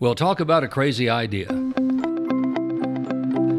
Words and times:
Well, 0.00 0.14
talk 0.14 0.40
about 0.40 0.64
a 0.64 0.68
crazy 0.68 1.10
idea. 1.10 1.52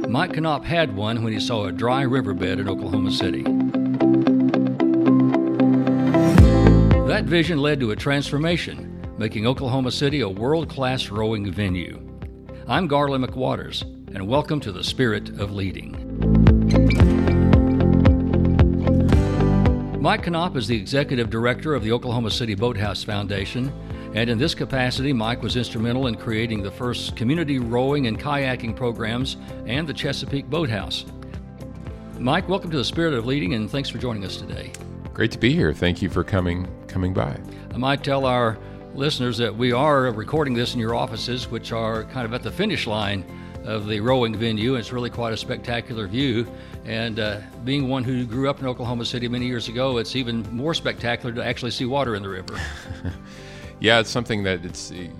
Mike 0.09 0.41
Knopp 0.41 0.65
had 0.65 0.95
one 0.95 1.23
when 1.23 1.33
he 1.33 1.39
saw 1.39 1.65
a 1.65 1.71
dry 1.71 2.01
riverbed 2.01 2.59
in 2.59 2.67
Oklahoma 2.67 3.11
City. 3.11 3.43
That 7.07 7.25
vision 7.25 7.59
led 7.59 7.79
to 7.81 7.91
a 7.91 7.95
transformation, 7.95 9.07
making 9.19 9.45
Oklahoma 9.45 9.91
City 9.91 10.21
a 10.21 10.29
world 10.29 10.67
class 10.67 11.09
rowing 11.09 11.51
venue. 11.51 12.01
I'm 12.67 12.87
Garland 12.87 13.23
McWaters, 13.23 13.83
and 14.15 14.27
welcome 14.27 14.59
to 14.61 14.71
the 14.71 14.83
Spirit 14.83 15.29
of 15.39 15.51
Leading. 15.51 15.91
Mike 20.01 20.27
Knopp 20.27 20.55
is 20.57 20.65
the 20.65 20.75
executive 20.75 21.29
director 21.29 21.75
of 21.75 21.83
the 21.83 21.91
Oklahoma 21.91 22.31
City 22.31 22.55
Boathouse 22.55 23.03
Foundation 23.03 23.71
and 24.13 24.29
in 24.29 24.37
this 24.37 24.53
capacity, 24.53 25.13
Mike 25.13 25.41
was 25.41 25.55
instrumental 25.55 26.07
in 26.07 26.15
creating 26.15 26.61
the 26.61 26.71
first 26.71 27.15
community 27.15 27.59
rowing 27.59 28.07
and 28.07 28.19
kayaking 28.19 28.75
programs 28.75 29.37
and 29.65 29.87
the 29.87 29.93
Chesapeake 29.93 30.49
Boathouse. 30.49 31.05
Mike, 32.19 32.49
welcome 32.49 32.69
to 32.71 32.77
the 32.77 32.83
Spirit 32.83 33.13
of 33.13 33.25
Leading, 33.25 33.53
and 33.53 33.71
thanks 33.71 33.87
for 33.87 33.99
joining 33.99 34.25
us 34.25 34.35
today. 34.35 34.73
Great 35.13 35.31
to 35.31 35.39
be 35.39 35.53
here. 35.53 35.73
Thank 35.73 36.01
you 36.01 36.09
for 36.09 36.25
coming 36.25 36.67
coming 36.87 37.13
by. 37.13 37.39
I 37.73 37.77
might 37.77 38.03
tell 38.03 38.25
our 38.25 38.57
listeners 38.95 39.37
that 39.37 39.55
we 39.55 39.71
are 39.71 40.11
recording 40.11 40.53
this 40.53 40.73
in 40.73 40.79
your 40.81 40.93
offices, 40.93 41.49
which 41.49 41.71
are 41.71 42.03
kind 42.05 42.25
of 42.25 42.33
at 42.33 42.43
the 42.43 42.51
finish 42.51 42.87
line 42.87 43.23
of 43.63 43.87
the 43.87 44.01
rowing 44.01 44.35
venue. 44.35 44.75
It's 44.75 44.91
really 44.91 45.09
quite 45.09 45.31
a 45.31 45.37
spectacular 45.37 46.05
view. 46.07 46.45
And 46.83 47.19
uh, 47.19 47.39
being 47.63 47.87
one 47.87 48.03
who 48.03 48.25
grew 48.25 48.49
up 48.49 48.59
in 48.59 48.67
Oklahoma 48.67 49.05
City 49.05 49.29
many 49.29 49.47
years 49.47 49.69
ago, 49.69 49.99
it's 49.99 50.17
even 50.17 50.41
more 50.53 50.73
spectacular 50.73 51.33
to 51.35 51.45
actually 51.45 51.71
see 51.71 51.85
water 51.85 52.15
in 52.15 52.23
the 52.23 52.29
river. 52.29 52.59
yeah, 53.81 53.99
it's 53.99 54.11
something 54.11 54.43
that 54.43 54.63
it's 54.63 54.91
you 54.91 55.11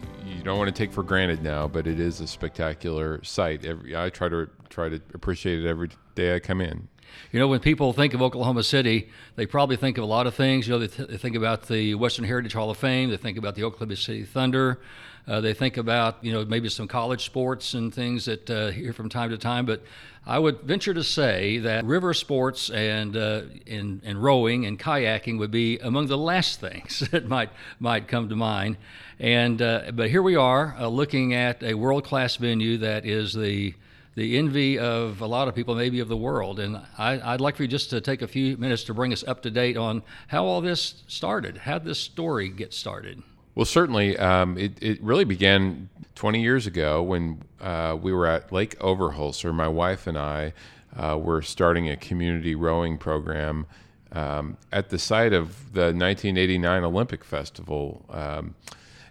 don't 0.44 0.58
want 0.58 0.74
to 0.74 0.84
take 0.84 0.94
for 0.94 1.04
granted 1.04 1.44
now, 1.44 1.68
but 1.68 1.88
it 1.88 2.00
is 2.00 2.22
a 2.22 2.28
spectacular 2.28 3.24
sight. 3.24 3.66
Every, 3.66 3.96
I 3.96 4.10
try 4.10 4.30
to 4.30 4.50
try 4.70 4.88
to 4.88 5.02
appreciate 5.14 5.60
it 5.64 5.68
every 5.68 5.90
day 6.16 6.36
I 6.36 6.40
come 6.40 6.62
in. 6.62 6.88
You 7.32 7.40
know, 7.40 7.48
when 7.48 7.60
people 7.60 7.94
think 7.94 8.14
of 8.14 8.22
Oklahoma 8.22 8.64
City, 8.64 9.10
they 9.36 9.46
probably 9.46 9.78
think 9.78 9.98
of 9.98 10.04
a 10.04 10.08
lot 10.08 10.28
of 10.28 10.36
things. 10.36 10.68
You 10.68 10.74
know, 10.74 10.80
they, 10.80 10.88
th- 10.88 11.10
they 11.10 11.18
think 11.18 11.36
about 11.36 11.68
the 11.68 11.96
Western 11.96 12.26
Heritage 12.26 12.54
Hall 12.54 12.70
of 12.70 12.78
Fame. 12.78 13.10
They 13.10 13.18
think 13.18 13.38
about 13.38 13.56
the 13.56 13.64
Oklahoma 13.64 13.96
City 13.96 14.24
Thunder. 14.24 14.80
Uh, 15.28 15.40
they 15.40 15.54
think 15.54 15.78
about 15.78 16.18
you 16.24 16.32
know 16.32 16.44
maybe 16.44 16.68
some 16.68 16.88
college 16.88 17.24
sports 17.24 17.74
and 17.74 17.94
things 17.94 18.26
that 18.26 18.50
uh, 18.50 18.72
here 18.72 18.92
from 18.92 19.08
time 19.08 19.30
to 19.30 19.38
time. 19.38 19.66
But 19.66 19.84
I 20.26 20.40
would 20.40 20.62
venture 20.62 20.94
to 20.94 21.04
say 21.04 21.60
that 21.60 21.86
river 21.86 22.14
sports 22.14 22.70
and 22.70 23.16
uh, 23.16 23.44
and, 23.68 24.02
and 24.04 24.22
rowing 24.22 24.66
and 24.66 24.80
kayaking 24.80 25.38
would 25.40 25.52
be 25.52 25.78
among 25.80 26.08
the 26.08 26.18
last 26.18 26.60
things 26.60 27.00
that 27.12 27.28
might 27.28 27.50
might 27.80 28.08
come 28.08 28.30
to 28.30 28.36
mind. 28.36 28.78
And 29.20 29.62
uh, 29.62 29.92
but 29.94 30.10
here 30.10 30.24
we 30.24 30.36
are 30.36 30.76
uh, 30.80 30.88
looking 30.88 31.34
at 31.34 31.62
a 31.62 31.76
world 31.76 32.04
class 32.04 32.36
venue 32.38 32.78
that 32.80 33.06
is 33.06 33.34
the 33.34 33.76
the 34.16 34.38
envy 34.38 34.78
of 34.78 35.22
a 35.22 35.26
lot 35.26 35.48
of 35.48 35.56
people, 35.56 35.76
maybe 35.76 36.00
of 36.00 36.08
the 36.10 36.18
world. 36.18 36.60
And 36.60 36.82
I, 36.98 37.32
would 37.32 37.42
like 37.42 37.56
for 37.56 37.64
you 37.64 37.68
just 37.68 37.90
to 37.92 38.02
take 38.02 38.22
a 38.22 38.28
few 38.28 38.58
minutes 38.58 38.84
to 38.86 38.94
bring 38.94 39.14
us 39.14 39.24
up 39.26 39.42
to 39.44 39.52
date 39.52 39.78
on 39.78 40.04
how 40.28 40.46
all 40.46 40.62
this 40.62 41.04
started. 41.08 41.58
How 41.58 41.80
this 41.80 42.00
story 42.00 42.50
get 42.50 42.74
started? 42.74 43.24
Well, 43.56 43.66
certainly, 43.66 44.18
um, 44.18 44.58
it, 44.58 44.82
it 44.82 45.02
really 45.02 45.26
began 45.26 45.90
20 46.16 46.42
years 46.42 46.68
ago 46.68 47.02
when 47.02 47.42
uh, 47.60 47.98
we 48.02 48.14
were 48.14 48.28
at 48.28 48.52
Lake 48.52 48.78
Overholser. 48.80 49.54
My 49.54 49.68
wife 49.68 50.08
and 50.08 50.18
I 50.18 50.54
uh, 50.96 51.18
were 51.18 51.42
starting 51.42 51.90
a 51.90 51.96
community 51.96 52.56
rowing 52.56 52.98
program 52.98 53.66
um, 54.12 54.58
at 54.72 54.90
the 54.90 55.00
site 55.00 55.34
of 55.34 55.74
the 55.74 55.94
1989 55.94 56.84
Olympic 56.84 57.24
Festival. 57.24 58.06
Um, 58.10 58.56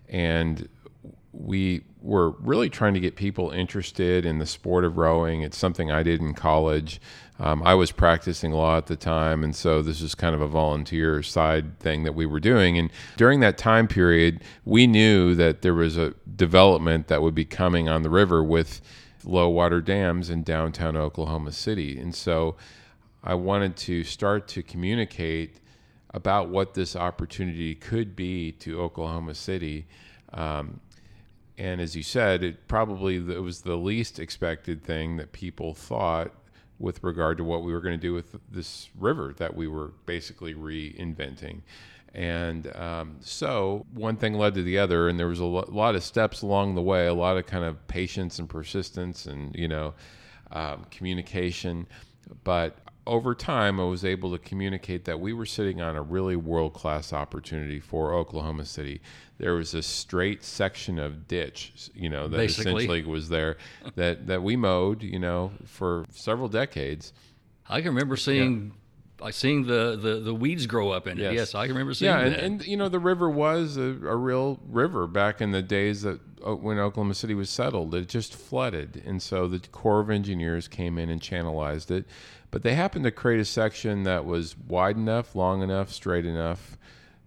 and 0.09 0.69
we 1.33 1.83
were 2.03 2.31
really 2.41 2.69
trying 2.69 2.95
to 2.95 3.01
get 3.01 3.15
people 3.15 3.51
interested 3.51 4.27
in 4.27 4.39
the 4.39 4.47
sport 4.47 4.85
of 4.85 4.97
rowing. 4.97 5.43
It's 5.43 5.57
something 5.57 5.91
I 5.91 6.03
did 6.03 6.21
in 6.21 6.35
college. 6.35 7.01
Um, 7.39 7.63
I 7.63 7.75
was 7.75 7.93
practicing 7.93 8.53
law 8.53 8.77
at 8.77 8.87
the 8.87 8.97
time, 8.97 9.45
and 9.45 9.55
so 9.55 9.81
this 9.81 10.01
is 10.01 10.15
kind 10.15 10.35
of 10.35 10.41
a 10.41 10.47
volunteer 10.47 11.23
side 11.23 11.79
thing 11.79 12.03
that 12.03 12.15
we 12.15 12.27
were 12.27 12.41
doing. 12.41 12.77
And 12.77 12.91
during 13.17 13.41
that 13.41 13.57
time 13.57 13.87
period, 13.89 14.43
we 14.65 14.87
knew 14.87 15.35
that 15.37 15.63
there 15.63 15.75
was 15.75 15.97
a 15.97 16.15
development 16.37 17.09
that 17.09 17.23
would 17.23 17.35
be 17.35 17.45
coming 17.45 17.89
on 17.89 18.03
the 18.03 18.11
river 18.11 18.43
with 18.43 18.81
low 19.25 19.49
water 19.49 19.81
dams 19.81 20.31
in 20.31 20.43
downtown 20.43 20.97
Oklahoma 20.97 21.53
City. 21.53 21.99
And 21.99 22.15
so 22.15 22.57
I 23.23 23.35
wanted 23.35 23.77
to 23.77 24.05
start 24.05 24.49
to 24.49 24.63
communicate 24.63 25.61
about 26.13 26.49
what 26.49 26.75
this 26.75 26.97
opportunity 26.97 27.75
could 27.75 28.17
be 28.17 28.53
to 28.53 28.81
Oklahoma 28.81 29.35
City. 29.35 29.87
Um, 30.33 30.81
and 31.61 31.79
as 31.79 31.95
you 31.95 32.03
said, 32.03 32.43
it 32.43 32.69
probably 32.69 33.17
it 33.17 33.43
was 33.43 33.61
the 33.61 33.77
least 33.77 34.19
expected 34.19 34.83
thing 34.83 35.19
that 35.19 35.33
people 35.33 35.75
thought 35.75 36.33
with 36.79 37.05
regard 37.05 37.37
to 37.37 37.45
what 37.45 37.63
we 37.63 37.71
were 37.71 37.83
going 37.83 37.95
to 37.95 38.01
do 38.01 38.15
with 38.15 38.35
this 38.51 38.89
river 38.99 39.35
that 39.37 39.55
we 39.55 39.69
were 39.69 39.93
basically 40.07 40.55
reinventing. 40.55 41.61
And 42.15 42.75
um, 42.75 43.17
so 43.21 43.85
one 43.93 44.17
thing 44.17 44.33
led 44.33 44.55
to 44.55 44.63
the 44.63 44.79
other, 44.79 45.07
and 45.07 45.21
there 45.21 45.27
was 45.27 45.39
a 45.39 45.45
lo- 45.45 45.69
lot 45.69 45.95
of 45.95 46.03
steps 46.03 46.41
along 46.41 46.77
the 46.77 46.83
way, 46.83 47.07
a 47.07 47.13
lot 47.13 47.37
of 47.37 47.45
kind 47.45 47.65
of 47.65 47.87
patience 47.89 48.39
and 48.39 48.49
persistence, 48.49 49.27
and 49.27 49.55
you 49.55 49.69
know, 49.69 49.93
um, 50.53 50.87
communication. 50.91 51.87
But 52.43 52.79
over 53.07 53.35
time, 53.35 53.81
I 53.81 53.85
was 53.85 54.05
able 54.05 54.31
to 54.33 54.39
communicate 54.39 55.05
that 55.07 55.21
we 55.21 55.33
were 55.33 55.47
sitting 55.47 55.81
on 55.81 55.97
a 55.97 56.03
really 56.03 56.37
world 56.37 56.75
class 56.75 57.13
opportunity 57.13 57.81
for 57.81 58.13
Oklahoma 58.13 58.65
City. 58.65 59.01
There 59.39 59.55
was 59.55 59.75
a 59.75 59.83
straight 59.83 60.45
section 60.45 60.99
of 60.99 61.27
ditch, 61.27 61.91
you 61.95 62.09
know, 62.09 62.29
that 62.29 62.37
Basically. 62.37 62.85
essentially 62.85 63.05
was 63.05 63.29
there 63.31 63.57
that, 63.95 64.27
that 64.27 64.43
we 64.43 64.57
mowed, 64.57 65.03
you 65.03 65.19
know, 65.19 65.53
for 65.65 66.05
several 66.11 66.49
decades. 66.49 67.13
I 67.69 67.81
can 67.81 67.91
remember 67.95 68.17
seeing. 68.17 68.75
Yeah. 69.23 69.31
seeing 69.31 69.67
the, 69.67 69.99
the, 70.01 70.21
the 70.21 70.35
weeds 70.35 70.67
grow 70.67 70.91
up 70.91 71.07
in 71.07 71.19
it. 71.19 71.23
Yes, 71.23 71.35
yes 71.35 71.55
I 71.55 71.67
can 71.67 71.75
remember 71.75 71.95
seeing 71.95 72.13
it. 72.13 72.15
yeah, 72.15 72.27
and, 72.27 72.35
and, 72.37 72.67
you 72.67 72.77
know 72.77 72.89
the 72.89 72.99
river 72.99 73.31
was 73.31 73.77
a, 73.77 73.83
a 73.83 74.17
real 74.17 74.61
river 74.67 75.07
back 75.07 75.41
in 75.41 75.53
the 75.53 75.63
days 75.63 76.03
that 76.03 76.21
uh, 76.47 76.55
when 76.55 76.79
Oklahoma 76.79 77.15
City 77.15 77.35
was 77.35 77.51
settled. 77.51 77.95
It 77.95 78.09
just 78.09 78.35
flooded, 78.35 79.03
and 79.05 79.23
so 79.23 79.47
the 79.47 79.59
Corps 79.59 80.01
of 80.01 80.11
Engineers 80.11 80.69
came 80.69 80.99
in 80.99 81.11
and 81.11 81.21
channelized 81.21 81.91
it. 81.91 82.07
But 82.51 82.63
they 82.63 82.75
happened 82.75 83.05
to 83.05 83.11
create 83.11 83.41
a 83.41 83.45
section 83.45 84.03
that 84.05 84.25
was 84.25 84.57
wide 84.59 84.97
enough, 84.97 85.35
long 85.35 85.63
enough, 85.63 85.93
straight 85.93 86.27
enough 86.27 86.77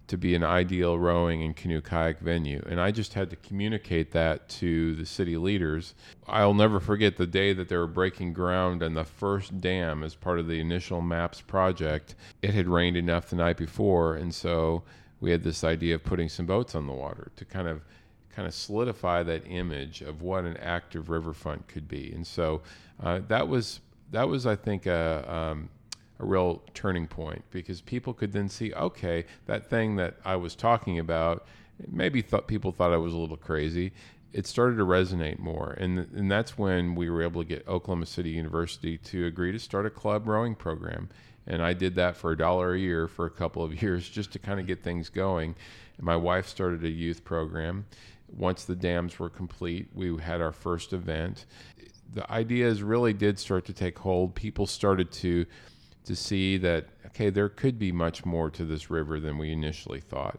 to 0.06 0.18
be 0.18 0.34
an 0.34 0.44
ideal 0.44 0.98
rowing 0.98 1.42
and 1.42 1.56
canoe 1.56 1.80
kayak 1.80 2.18
venue. 2.18 2.62
And 2.68 2.78
I 2.78 2.90
just 2.90 3.14
had 3.14 3.30
to 3.30 3.36
communicate 3.36 4.12
that 4.12 4.48
to 4.50 4.94
the 4.94 5.06
city 5.06 5.38
leaders. 5.38 5.94
I'll 6.26 6.52
never 6.52 6.78
forget 6.78 7.16
the 7.16 7.26
day 7.26 7.54
that 7.54 7.68
they 7.68 7.76
were 7.76 7.86
breaking 7.86 8.34
ground 8.34 8.82
on 8.82 8.92
the 8.92 9.04
first 9.04 9.60
dam 9.62 10.02
as 10.02 10.14
part 10.14 10.38
of 10.38 10.46
the 10.46 10.60
initial 10.60 11.00
MAPS 11.00 11.40
project. 11.40 12.16
It 12.42 12.52
had 12.52 12.68
rained 12.68 12.98
enough 12.98 13.30
the 13.30 13.36
night 13.36 13.56
before, 13.56 14.14
and 14.14 14.34
so 14.34 14.82
we 15.20 15.30
had 15.30 15.42
this 15.42 15.64
idea 15.64 15.94
of 15.94 16.04
putting 16.04 16.28
some 16.28 16.44
boats 16.44 16.74
on 16.74 16.86
the 16.86 16.92
water 16.92 17.30
to 17.36 17.44
kind 17.46 17.68
of 17.68 17.80
kind 18.34 18.48
of 18.48 18.52
solidify 18.52 19.22
that 19.22 19.46
image 19.46 20.02
of 20.02 20.20
what 20.20 20.44
an 20.44 20.56
active 20.56 21.08
riverfront 21.08 21.68
could 21.68 21.86
be. 21.86 22.12
And 22.12 22.26
so 22.26 22.62
uh, 23.00 23.20
that 23.28 23.46
was 23.46 23.80
that 24.10 24.28
was, 24.28 24.46
I 24.46 24.56
think, 24.56 24.86
a, 24.86 25.24
um, 25.32 25.68
a 26.18 26.24
real 26.24 26.62
turning 26.74 27.06
point 27.06 27.44
because 27.50 27.80
people 27.80 28.14
could 28.14 28.32
then 28.32 28.48
see, 28.48 28.72
okay, 28.74 29.24
that 29.46 29.68
thing 29.68 29.96
that 29.96 30.16
I 30.24 30.36
was 30.36 30.54
talking 30.54 30.98
about, 30.98 31.46
maybe 31.90 32.22
thought 32.22 32.46
people 32.46 32.72
thought 32.72 32.92
I 32.92 32.96
was 32.96 33.12
a 33.12 33.16
little 33.16 33.36
crazy. 33.36 33.92
It 34.32 34.46
started 34.46 34.76
to 34.76 34.84
resonate 34.84 35.38
more, 35.38 35.76
and 35.78 35.98
and 36.12 36.28
that's 36.30 36.58
when 36.58 36.96
we 36.96 37.08
were 37.08 37.22
able 37.22 37.42
to 37.42 37.48
get 37.48 37.66
Oklahoma 37.68 38.06
City 38.06 38.30
University 38.30 38.98
to 38.98 39.26
agree 39.26 39.52
to 39.52 39.60
start 39.60 39.86
a 39.86 39.90
club 39.90 40.26
rowing 40.26 40.56
program. 40.56 41.08
And 41.46 41.62
I 41.62 41.72
did 41.72 41.94
that 41.96 42.16
for 42.16 42.32
a 42.32 42.36
dollar 42.36 42.74
a 42.74 42.78
year 42.78 43.06
for 43.06 43.26
a 43.26 43.30
couple 43.30 43.62
of 43.62 43.82
years 43.82 44.08
just 44.08 44.32
to 44.32 44.38
kind 44.38 44.58
of 44.58 44.66
get 44.66 44.82
things 44.82 45.08
going. 45.08 45.54
And 45.96 46.06
my 46.06 46.16
wife 46.16 46.48
started 46.48 46.84
a 46.84 46.88
youth 46.88 47.24
program. 47.24 47.86
Once 48.28 48.64
the 48.64 48.74
dams 48.74 49.18
were 49.18 49.30
complete, 49.30 49.88
we 49.94 50.16
had 50.16 50.40
our 50.40 50.50
first 50.50 50.92
event, 50.92 51.44
the 52.12 52.30
ideas 52.30 52.82
really 52.82 53.12
did 53.12 53.38
start 53.38 53.64
to 53.66 53.72
take 53.72 53.98
hold. 53.98 54.34
People 54.34 54.66
started 54.66 55.10
to 55.12 55.46
to 56.04 56.14
see 56.14 56.58
that 56.58 56.86
okay, 57.06 57.30
there 57.30 57.48
could 57.48 57.78
be 57.78 57.90
much 57.90 58.24
more 58.26 58.50
to 58.50 58.64
this 58.64 58.90
river 58.90 59.18
than 59.20 59.38
we 59.38 59.50
initially 59.52 60.00
thought. 60.00 60.38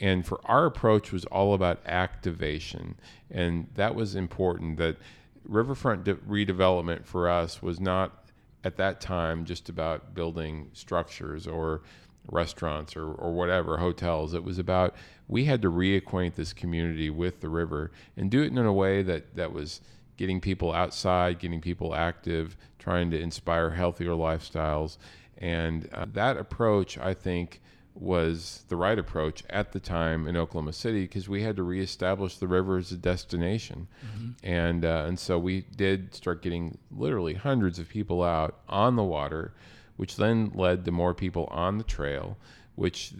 And 0.00 0.24
for 0.24 0.40
our 0.44 0.66
approach 0.66 1.10
was 1.12 1.24
all 1.26 1.54
about 1.54 1.80
activation, 1.86 2.96
and 3.30 3.68
that 3.74 3.94
was 3.94 4.14
important. 4.14 4.76
That 4.76 4.96
riverfront 5.44 6.04
de- 6.04 6.14
redevelopment 6.14 7.04
for 7.04 7.28
us 7.28 7.62
was 7.62 7.80
not 7.80 8.28
at 8.64 8.76
that 8.76 9.00
time 9.00 9.44
just 9.44 9.68
about 9.68 10.14
building 10.14 10.70
structures 10.72 11.46
or 11.46 11.82
restaurants 12.30 12.96
or, 12.96 13.10
or 13.12 13.32
whatever 13.32 13.78
hotels 13.78 14.34
it 14.34 14.44
was 14.44 14.58
about 14.58 14.94
we 15.28 15.44
had 15.44 15.62
to 15.62 15.70
reacquaint 15.70 16.34
this 16.34 16.52
community 16.52 17.10
with 17.10 17.40
the 17.40 17.48
river 17.48 17.92
and 18.16 18.30
do 18.30 18.42
it 18.42 18.50
in 18.50 18.58
a 18.58 18.72
way 18.72 19.02
that 19.02 19.36
that 19.36 19.52
was 19.52 19.80
getting 20.18 20.40
people 20.40 20.72
outside, 20.72 21.38
getting 21.38 21.62
people 21.62 21.94
active, 21.94 22.56
trying 22.78 23.10
to 23.12 23.18
inspire 23.18 23.70
healthier 23.70 24.10
lifestyles. 24.10 24.98
And 25.38 25.88
uh, 25.94 26.06
that 26.12 26.36
approach, 26.36 26.98
I 26.98 27.14
think, 27.14 27.62
was 27.94 28.64
the 28.68 28.76
right 28.76 28.98
approach 28.98 29.42
at 29.50 29.72
the 29.72 29.80
time 29.80 30.28
in 30.28 30.36
Oklahoma 30.36 30.72
City 30.72 31.02
because 31.02 31.28
we 31.28 31.42
had 31.42 31.56
to 31.56 31.62
reestablish 31.62 32.36
the 32.36 32.46
river 32.46 32.76
as 32.76 32.92
a 32.92 32.96
destination, 32.96 33.88
mm-hmm. 34.04 34.30
and 34.42 34.84
uh, 34.84 35.04
and 35.06 35.18
so 35.18 35.38
we 35.38 35.62
did 35.76 36.14
start 36.14 36.42
getting 36.42 36.78
literally 36.90 37.34
hundreds 37.34 37.78
of 37.78 37.88
people 37.88 38.22
out 38.22 38.60
on 38.68 38.96
the 38.96 39.02
water, 39.02 39.52
which 39.96 40.16
then 40.16 40.52
led 40.54 40.84
to 40.84 40.92
more 40.92 41.14
people 41.14 41.48
on 41.50 41.78
the 41.78 41.84
trail, 41.84 42.36
which 42.76 43.14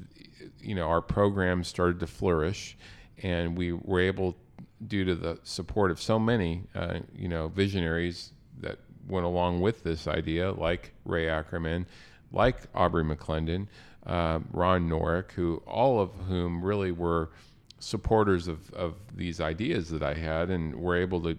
you 0.61 0.75
know 0.75 0.87
our 0.89 1.03
program 1.03 1.65
started 1.65 1.99
to 2.01 2.07
flourish, 2.07 2.77
and 3.23 3.57
we 3.57 3.73
were 3.73 4.01
able, 4.01 4.37
due 4.87 5.05
to 5.05 5.15
the 5.15 5.39
support 5.43 5.91
of 5.91 6.01
so 6.01 6.19
many 6.19 6.65
uh, 6.75 7.01
you 7.15 7.29
know 7.29 7.49
visionaries 7.49 8.33
that 8.61 8.79
went 9.09 9.25
along 9.25 9.61
with 9.61 9.83
this 9.83 10.07
idea, 10.07 10.53
like 10.53 10.93
Ray 11.05 11.29
Ackerman, 11.29 11.87
like 12.31 12.63
Aubrey 12.75 13.05
McClendon, 13.05 13.67
uh, 14.07 14.41
Ron 14.53 14.89
Norick, 14.89 15.33
who 15.33 15.63
all 15.67 16.01
of 16.01 16.11
whom 16.29 16.63
really 16.63 16.93
were 16.93 17.31
supporters 17.79 18.49
of, 18.49 18.73
of 18.75 18.95
these 19.15 19.41
ideas 19.41 19.89
that 19.91 20.03
I 20.03 20.15
had, 20.15 20.51
and 20.51 20.75
were 20.75 20.97
able 20.97 21.23
to 21.23 21.39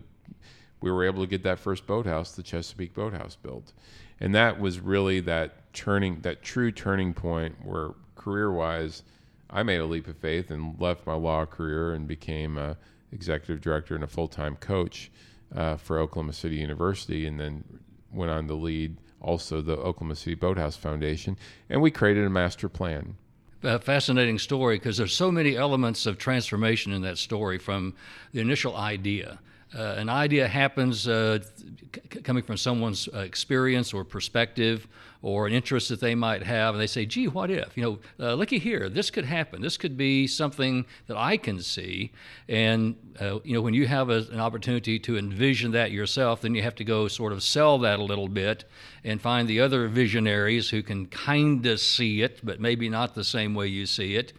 we 0.81 0.91
were 0.91 1.03
able 1.03 1.21
to 1.21 1.27
get 1.27 1.43
that 1.43 1.59
first 1.59 1.85
boathouse, 1.85 2.31
the 2.31 2.43
Chesapeake 2.43 2.93
Boathouse, 2.93 3.35
built, 3.35 3.73
and 4.19 4.33
that 4.33 4.59
was 4.59 4.79
really 4.79 5.19
that 5.21 5.73
turning, 5.73 6.21
that 6.21 6.41
true 6.41 6.71
turning 6.71 7.13
point 7.13 7.55
where 7.63 7.91
career-wise, 8.15 9.03
I 9.49 9.63
made 9.63 9.79
a 9.79 9.85
leap 9.85 10.07
of 10.07 10.17
faith 10.17 10.51
and 10.51 10.79
left 10.79 11.05
my 11.05 11.15
law 11.15 11.45
career 11.45 11.93
and 11.93 12.07
became 12.07 12.57
a 12.57 12.77
executive 13.11 13.61
director 13.61 13.95
and 13.95 14.03
a 14.03 14.07
full-time 14.07 14.55
coach 14.57 15.11
uh, 15.55 15.75
for 15.77 15.99
Oklahoma 15.99 16.33
City 16.33 16.57
University, 16.57 17.25
and 17.25 17.39
then 17.39 17.63
went 18.11 18.31
on 18.31 18.47
to 18.47 18.53
lead 18.53 18.97
also 19.21 19.61
the 19.61 19.73
Oklahoma 19.73 20.15
City 20.15 20.35
Boathouse 20.35 20.75
Foundation, 20.75 21.37
and 21.69 21.81
we 21.81 21.91
created 21.91 22.25
a 22.25 22.29
master 22.29 22.69
plan. 22.69 23.15
A 23.61 23.79
fascinating 23.79 24.39
story 24.39 24.77
because 24.77 24.97
there's 24.97 25.13
so 25.13 25.31
many 25.31 25.57
elements 25.57 26.05
of 26.05 26.17
transformation 26.17 26.93
in 26.93 27.01
that 27.01 27.17
story 27.17 27.57
from 27.57 27.93
the 28.31 28.39
initial 28.39 28.75
idea 28.77 29.39
uh, 29.77 29.95
an 29.97 30.09
idea 30.09 30.47
happens 30.47 31.07
uh, 31.07 31.39
c- 31.93 32.21
coming 32.21 32.41
from 32.41 32.57
someone's 32.57 33.07
uh, 33.13 33.19
experience 33.19 33.93
or 33.93 34.03
perspective 34.03 34.87
or 35.21 35.47
an 35.47 35.53
interest 35.53 35.89
that 35.89 35.99
they 35.99 36.15
might 36.15 36.43
have, 36.43 36.73
and 36.73 36.81
they 36.81 36.87
say, 36.87 37.05
gee, 37.05 37.27
what 37.27 37.51
if? 37.51 37.75
You 37.75 37.83
know, 37.83 37.99
uh, 38.25 38.33
looky 38.35 38.57
here, 38.57 38.87
this 38.87 39.11
could 39.11 39.25
happen. 39.25 39.61
This 39.61 39.75
could 39.75 39.97
be 39.97 40.27
something 40.27 40.85
that 41.07 41.17
I 41.17 41.35
can 41.35 41.61
see. 41.61 42.11
And, 42.47 42.95
uh, 43.19 43.39
you 43.43 43.53
know, 43.53 43.61
when 43.61 43.73
you 43.73 43.85
have 43.87 44.09
a, 44.09 44.25
an 44.31 44.39
opportunity 44.39 44.97
to 44.99 45.17
envision 45.17 45.71
that 45.71 45.91
yourself, 45.91 46.41
then 46.41 46.55
you 46.55 46.61
have 46.61 46.75
to 46.75 46.85
go 46.85 47.09
sort 47.09 47.33
of 47.33 47.43
sell 47.43 47.77
that 47.79 47.99
a 47.99 48.03
little 48.03 48.29
bit 48.29 48.63
and 49.03 49.19
find 49.19 49.47
the 49.47 49.59
other 49.59 49.89
visionaries 49.89 50.69
who 50.69 50.81
can 50.81 51.05
kind 51.07 51.65
of 51.65 51.81
see 51.81 52.21
it, 52.21 52.39
but 52.41 52.61
maybe 52.61 52.87
not 52.87 53.13
the 53.13 53.23
same 53.25 53.53
way 53.53 53.67
you 53.67 53.85
see 53.85 54.15
it. 54.15 54.31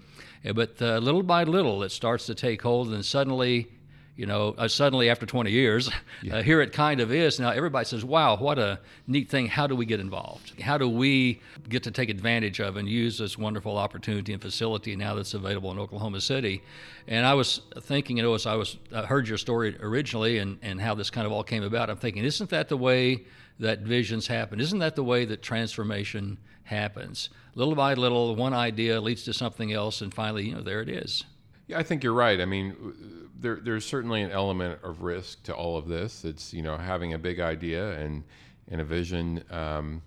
But 0.55 0.81
uh, 0.81 0.97
little 0.97 1.23
by 1.23 1.45
little, 1.45 1.83
it 1.83 1.93
starts 1.93 2.25
to 2.27 2.35
take 2.35 2.63
hold, 2.63 2.89
and 2.89 3.05
suddenly 3.05 3.69
you 4.17 4.27
know, 4.27 4.55
uh, 4.59 4.69
suddenly 4.69 5.09
after 5.09 5.25
20 5.25 5.51
years, 5.51 5.89
uh, 5.89 5.93
yeah. 6.23 6.37
uh, 6.37 6.43
here 6.43 6.61
it 6.61 6.73
kind 6.73 7.01
of 7.01 7.13
is. 7.13 7.41
Now 7.41 7.51
everybody 7.51 7.85
says, 7.85 8.05
wow, 8.05 8.37
what 8.37 8.59
a 8.59 8.79
neat 9.07 9.31
thing. 9.31 9.47
How 9.47 9.67
do 9.67 9.75
we 9.75 9.87
get 9.87 10.01
involved? 10.01 10.61
How 10.61 10.77
do 10.77 10.89
we 10.89 11.41
get 11.69 11.83
to 11.85 11.91
take 11.91 12.11
advantage 12.11 12.61
of 12.61 12.77
and 12.77 12.89
use 12.89 13.19
this 13.19 13.39
wonderful 13.39 13.77
opportunity 13.77 14.33
and 14.33 14.43
facility 14.43 14.95
now 14.97 15.15
that's 15.15 15.35
available 15.35 15.71
in 15.71 15.79
Oklahoma 15.79 16.21
City? 16.21 16.63
And 17.07 17.25
I 17.25 17.35
was 17.35 17.63
thinking, 17.81 18.17
you 18.17 18.23
know, 18.23 18.35
as 18.35 18.47
I 18.47 18.55
was 18.55 18.77
I 18.95 19.03
heard 19.03 19.27
your 19.27 19.39
story 19.39 19.77
originally 19.81 20.39
and, 20.39 20.59
and 20.63 20.81
how 20.81 20.95
this 20.95 21.11
kind 21.11 21.27
of 21.27 21.33
all 21.33 21.45
came 21.45 21.63
about, 21.63 21.89
I'm 21.91 21.97
thinking, 21.97 22.25
isn't 22.25 22.51
that 22.51 22.69
the 22.69 22.77
way 22.77 23.25
that 23.59 23.81
visions 23.81 24.27
happen? 24.27 24.61
Isn't 24.61 24.81
that 24.81 24.97
the 24.97 25.05
way 25.05 25.25
that 25.27 25.43
transformation 25.43 26.39
happens? 26.65 27.31
Little 27.55 27.75
by 27.75 27.95
little, 27.95 28.37
one 28.37 28.55
idea 28.55 29.01
leads 29.01 29.25
to 29.25 29.33
something 29.33 29.73
else, 29.73 30.01
and 30.01 30.15
finally, 30.15 30.49
you 30.49 30.55
know, 30.55 30.63
there 30.63 30.81
it 30.81 30.89
is. 30.89 31.25
Yeah, 31.71 31.79
I 31.79 31.83
think 31.83 32.03
you're 32.03 32.13
right. 32.13 32.41
I 32.41 32.45
mean, 32.45 33.29
there, 33.39 33.61
there's 33.63 33.85
certainly 33.85 34.23
an 34.23 34.31
element 34.31 34.81
of 34.83 35.03
risk 35.03 35.43
to 35.45 35.55
all 35.55 35.77
of 35.79 35.87
this. 35.87 36.25
It's 36.25 36.53
you 36.53 36.63
know 36.63 36.77
having 36.77 37.15
a 37.15 37.19
big 37.19 37.41
idea 37.41 37.93
and 37.99 38.25
and 38.69 38.81
a 38.81 38.85
vision. 38.85 39.45
Um, 39.51 40.03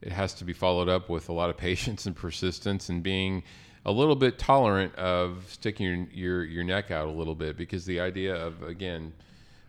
it 0.00 0.12
has 0.12 0.34
to 0.34 0.44
be 0.44 0.52
followed 0.52 0.88
up 0.88 1.08
with 1.08 1.28
a 1.28 1.32
lot 1.32 1.50
of 1.50 1.56
patience 1.68 2.06
and 2.06 2.14
persistence 2.14 2.88
and 2.88 3.02
being 3.02 3.42
a 3.84 3.92
little 3.92 4.16
bit 4.16 4.38
tolerant 4.38 4.94
of 4.96 5.46
sticking 5.48 5.86
your, 5.86 6.06
your, 6.12 6.44
your 6.44 6.64
neck 6.64 6.90
out 6.90 7.06
a 7.06 7.10
little 7.10 7.34
bit 7.34 7.56
because 7.56 7.86
the 7.86 8.00
idea 8.00 8.34
of 8.34 8.62
again 8.62 9.12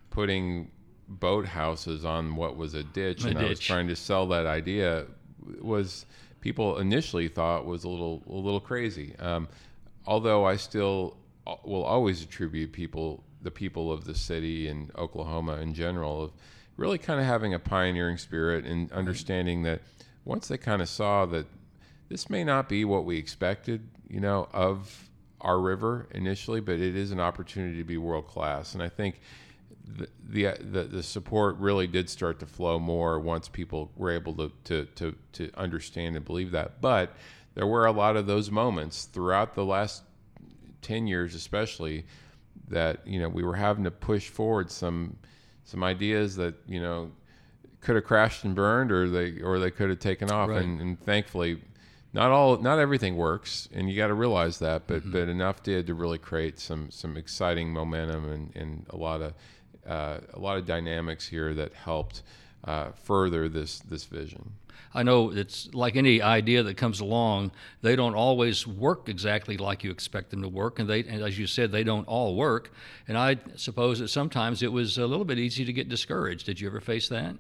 putting 0.10 0.72
boat 1.08 1.46
houses 1.46 2.06
on 2.06 2.36
what 2.36 2.58
was 2.58 2.74
a 2.74 2.84
ditch 2.84 3.24
a 3.24 3.28
and 3.28 3.38
ditch. 3.38 3.46
I 3.46 3.50
was 3.50 3.60
trying 3.60 3.88
to 3.88 3.96
sell 3.96 4.28
that 4.28 4.46
idea 4.46 5.06
was 5.62 6.06
people 6.42 6.80
initially 6.80 7.28
thought 7.28 7.66
was 7.66 7.84
a 7.84 7.90
little 7.90 8.24
a 8.28 8.34
little 8.34 8.60
crazy. 8.60 9.16
Um, 9.20 9.48
although 10.06 10.46
I 10.46 10.56
still 10.56 11.16
will 11.64 11.84
always 11.84 12.24
attribute 12.24 12.72
people, 12.72 13.24
the 13.42 13.52
people 13.52 13.92
of 13.92 14.06
the 14.06 14.16
city 14.16 14.68
and 14.68 14.92
Oklahoma 14.96 15.58
in 15.58 15.74
general, 15.74 16.24
of 16.24 16.32
really 16.78 16.98
kind 16.98 17.20
of 17.20 17.26
having 17.26 17.54
a 17.54 17.60
pioneering 17.60 18.18
spirit 18.18 18.66
and 18.66 18.92
understanding 18.92 19.64
that 19.64 19.82
once 20.26 20.48
they 20.48 20.58
kind 20.58 20.82
of 20.82 20.90
saw 20.90 21.26
that 21.26 21.46
this 22.10 22.30
may 22.30 22.44
not 22.44 22.70
be 22.70 22.86
what 22.86 23.06
we 23.06 23.18
expected, 23.18 23.88
you 24.08 24.20
know, 24.20 24.48
of 24.54 25.10
our 25.42 25.60
river 25.60 26.08
initially, 26.12 26.60
but 26.60 26.76
it 26.76 26.96
is 26.96 27.12
an 27.12 27.20
opportunity 27.20 27.78
to 27.78 27.84
be 27.84 27.98
world 27.98 28.28
class. 28.28 28.74
And 28.74 28.84
I 28.84 28.90
think 28.90 29.22
the, 29.98 30.08
the, 30.28 30.58
the 30.60 30.84
the 30.84 31.04
support 31.04 31.58
really 31.58 31.88
did 31.88 32.10
start 32.10 32.40
to 32.40 32.46
flow 32.46 32.78
more 32.78 33.20
once 33.20 33.48
people 33.48 33.92
were 33.96 34.12
able 34.12 34.34
to 34.36 34.52
to 34.66 34.86
to, 34.96 35.16
to 35.34 35.52
understand 35.56 36.16
and 36.16 36.26
believe 36.26 36.52
that. 36.52 36.82
But 36.82 37.16
there 37.56 37.68
were 37.68 37.86
a 37.86 37.92
lot 37.92 38.16
of 38.16 38.28
those 38.28 38.52
moments 38.52 39.06
throughout 39.06 39.56
the 39.56 39.66
last 39.66 40.04
10 40.82 41.08
years 41.08 41.36
especially 41.36 42.06
that 42.68 43.06
you 43.06 43.20
know 43.20 43.30
we 43.30 43.44
were 43.44 43.56
having 43.56 43.84
to 43.84 43.92
push 43.92 44.30
forward 44.30 44.72
some 44.72 45.16
some 45.64 45.84
ideas 45.84 46.36
that 46.36 46.56
you 46.68 46.80
know 46.80 47.12
could 47.82 47.96
have 47.96 48.06
crashed 48.06 48.44
and 48.44 48.56
burned 48.56 48.92
or 48.92 49.10
they 49.10 49.40
or 49.42 49.60
they 49.60 49.72
could 49.72 49.90
have 49.90 50.00
taken 50.00 50.30
off 50.32 50.50
right. 50.50 50.64
and, 50.64 50.82
and, 50.82 51.00
thankfully 51.00 51.62
not 52.14 52.32
all 52.32 52.58
not 52.58 52.80
everything 52.80 53.16
works 53.16 53.70
and 53.74 53.90
you 53.90 53.96
got 53.96 54.08
to 54.08 54.14
realize 54.14 54.60
that 54.60 54.88
but 54.88 55.02
mm-hmm. 55.02 55.12
but 55.12 55.30
enough 55.30 55.64
did 55.64 55.88
to 55.88 55.94
really 55.94 56.18
create 56.18 56.60
some 56.60 56.90
some 56.92 57.16
exciting 57.18 57.72
momentum 57.72 58.30
and, 58.32 58.56
and 58.56 58.86
a 58.90 58.96
lot 58.96 59.22
of 59.22 59.34
uh, 59.88 60.20
a 60.34 60.40
lot 60.40 60.58
of 60.58 60.66
dynamics 60.66 61.28
here 61.28 61.54
that 61.54 61.74
helped 61.74 62.22
uh, 62.64 62.92
further 62.92 63.50
this 63.50 63.80
this 63.80 64.06
vision 64.06 64.54
I 64.94 65.04
know 65.04 65.32
it's 65.32 65.72
like 65.74 65.96
any 65.96 66.22
idea 66.22 66.64
that 66.64 66.76
comes 66.78 67.00
along, 67.00 67.52
they 67.82 67.96
don't 67.96 68.16
always 68.16 68.66
work 68.66 69.08
exactly 69.08 69.58
like 69.58 69.84
you 69.84 69.92
expect 69.92 70.32
them 70.32 70.42
to 70.42 70.50
work, 70.50 70.80
and 70.80 70.90
they, 70.90 71.04
and 71.04 71.22
as 71.22 71.38
you 71.38 71.46
said, 71.46 71.72
they 71.72 71.84
don't 71.84 72.08
all 72.08 72.36
work. 72.36 72.72
And 73.08 73.18
I 73.18 73.38
suppose 73.56 74.00
that 74.00 74.08
sometimes 74.08 74.64
it 74.64 74.72
was 74.72 74.98
a 74.98 75.06
little 75.06 75.26
bit 75.26 75.38
easy 75.38 75.64
to 75.66 75.74
get 75.74 75.90
discouraged. 75.90 76.46
Did 76.46 76.60
you 76.60 76.68
ever 76.68 76.82
face 76.82 77.08
that? 77.10 77.36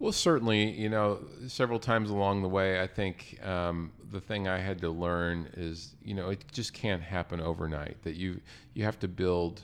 Well, 0.00 0.12
certainly, 0.12 0.70
you 0.70 0.88
know, 0.88 1.20
several 1.46 1.78
times 1.78 2.10
along 2.10 2.42
the 2.42 2.48
way, 2.48 2.80
I 2.80 2.86
think 2.86 3.38
um, 3.44 3.92
the 4.10 4.20
thing 4.20 4.48
I 4.48 4.58
had 4.58 4.80
to 4.80 4.90
learn 4.90 5.50
is, 5.56 5.94
you 6.02 6.14
know, 6.14 6.30
it 6.30 6.42
just 6.52 6.72
can't 6.72 7.02
happen 7.02 7.40
overnight. 7.40 8.02
That 8.02 8.16
you 8.16 8.40
you 8.72 8.82
have 8.84 8.98
to 9.00 9.08
build 9.08 9.62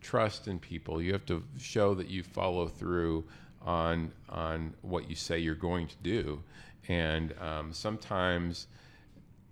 trust 0.00 0.46
in 0.46 0.58
people. 0.58 1.00
You 1.02 1.12
have 1.12 1.26
to 1.26 1.42
show 1.58 1.94
that 1.94 2.08
you 2.08 2.22
follow 2.22 2.68
through 2.68 3.24
on 3.62 4.12
on 4.28 4.74
what 4.82 5.08
you 5.08 5.16
say 5.16 5.38
you're 5.38 5.54
going 5.54 5.86
to 5.86 5.96
do, 6.02 6.42
and 6.88 7.34
um, 7.40 7.72
sometimes 7.72 8.66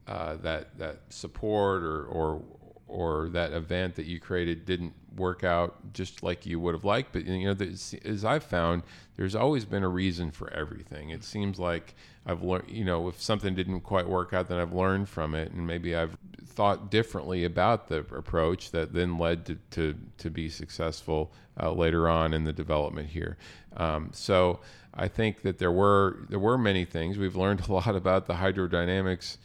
uh, 0.07 0.37
that 0.37 0.77
that 0.79 1.01
support 1.09 1.83
or 1.83 2.05
or 2.05 2.43
or 2.88 3.28
that 3.31 3.52
event 3.52 3.95
that 3.97 4.07
you 4.07 4.21
created 4.21 4.64
didn't 4.64 4.95
work 5.16 5.43
out 5.45 5.93
just 5.93 6.23
like 6.23 6.47
you 6.47 6.61
would 6.61 6.75
have 6.75 6.85
liked. 6.85 7.12
But 7.12 7.26
you 7.26 7.52
know, 7.52 7.66
as 8.05 8.25
I've 8.25 8.45
found, 8.45 8.83
there's 9.16 9.35
always 9.35 9.64
been 9.64 9.83
a 9.83 9.88
reason 9.88 10.31
for 10.31 10.52
everything. 10.52 11.11
It 11.11 11.25
seems 11.25 11.59
like 11.59 11.95
I've 12.26 12.43
learned, 12.43 12.69
you 12.69 12.85
know, 12.85 13.09
if 13.09 13.21
something 13.21 13.55
didn't 13.55 13.81
quite 13.81 14.09
work 14.09 14.33
out, 14.33 14.49
then 14.49 14.59
I've 14.59 14.73
learned 14.73 15.09
from 15.09 15.35
it, 15.35 15.52
and 15.52 15.66
maybe 15.66 15.97
I've 15.97 16.16
thought 16.45 16.90
differently 16.90 17.45
about 17.45 17.88
the 17.88 17.99
approach 17.99 18.71
that 18.71 18.93
then 18.93 19.19
led 19.19 19.47
to 19.47 19.57
to, 19.73 19.95
to 20.19 20.31
be 20.31 20.49
successful 20.49 21.33
uh, 21.61 21.73
later 21.73 22.09
on 22.09 22.33
in 22.33 22.45
the 22.45 22.52
development 22.52 23.09
here. 23.09 23.37
Um, 23.76 24.11
so 24.12 24.61
I 24.95 25.09
think 25.09 25.43
that 25.43 25.59
there 25.59 25.73
were 25.73 26.26
there 26.28 26.38
were 26.38 26.59
many 26.59 26.85
things 26.85 27.19
we've 27.19 27.37
learned 27.37 27.61
a 27.69 27.73
lot 27.73 27.95
about 27.95 28.26
the 28.26 28.35
hydrodynamics 28.35 29.37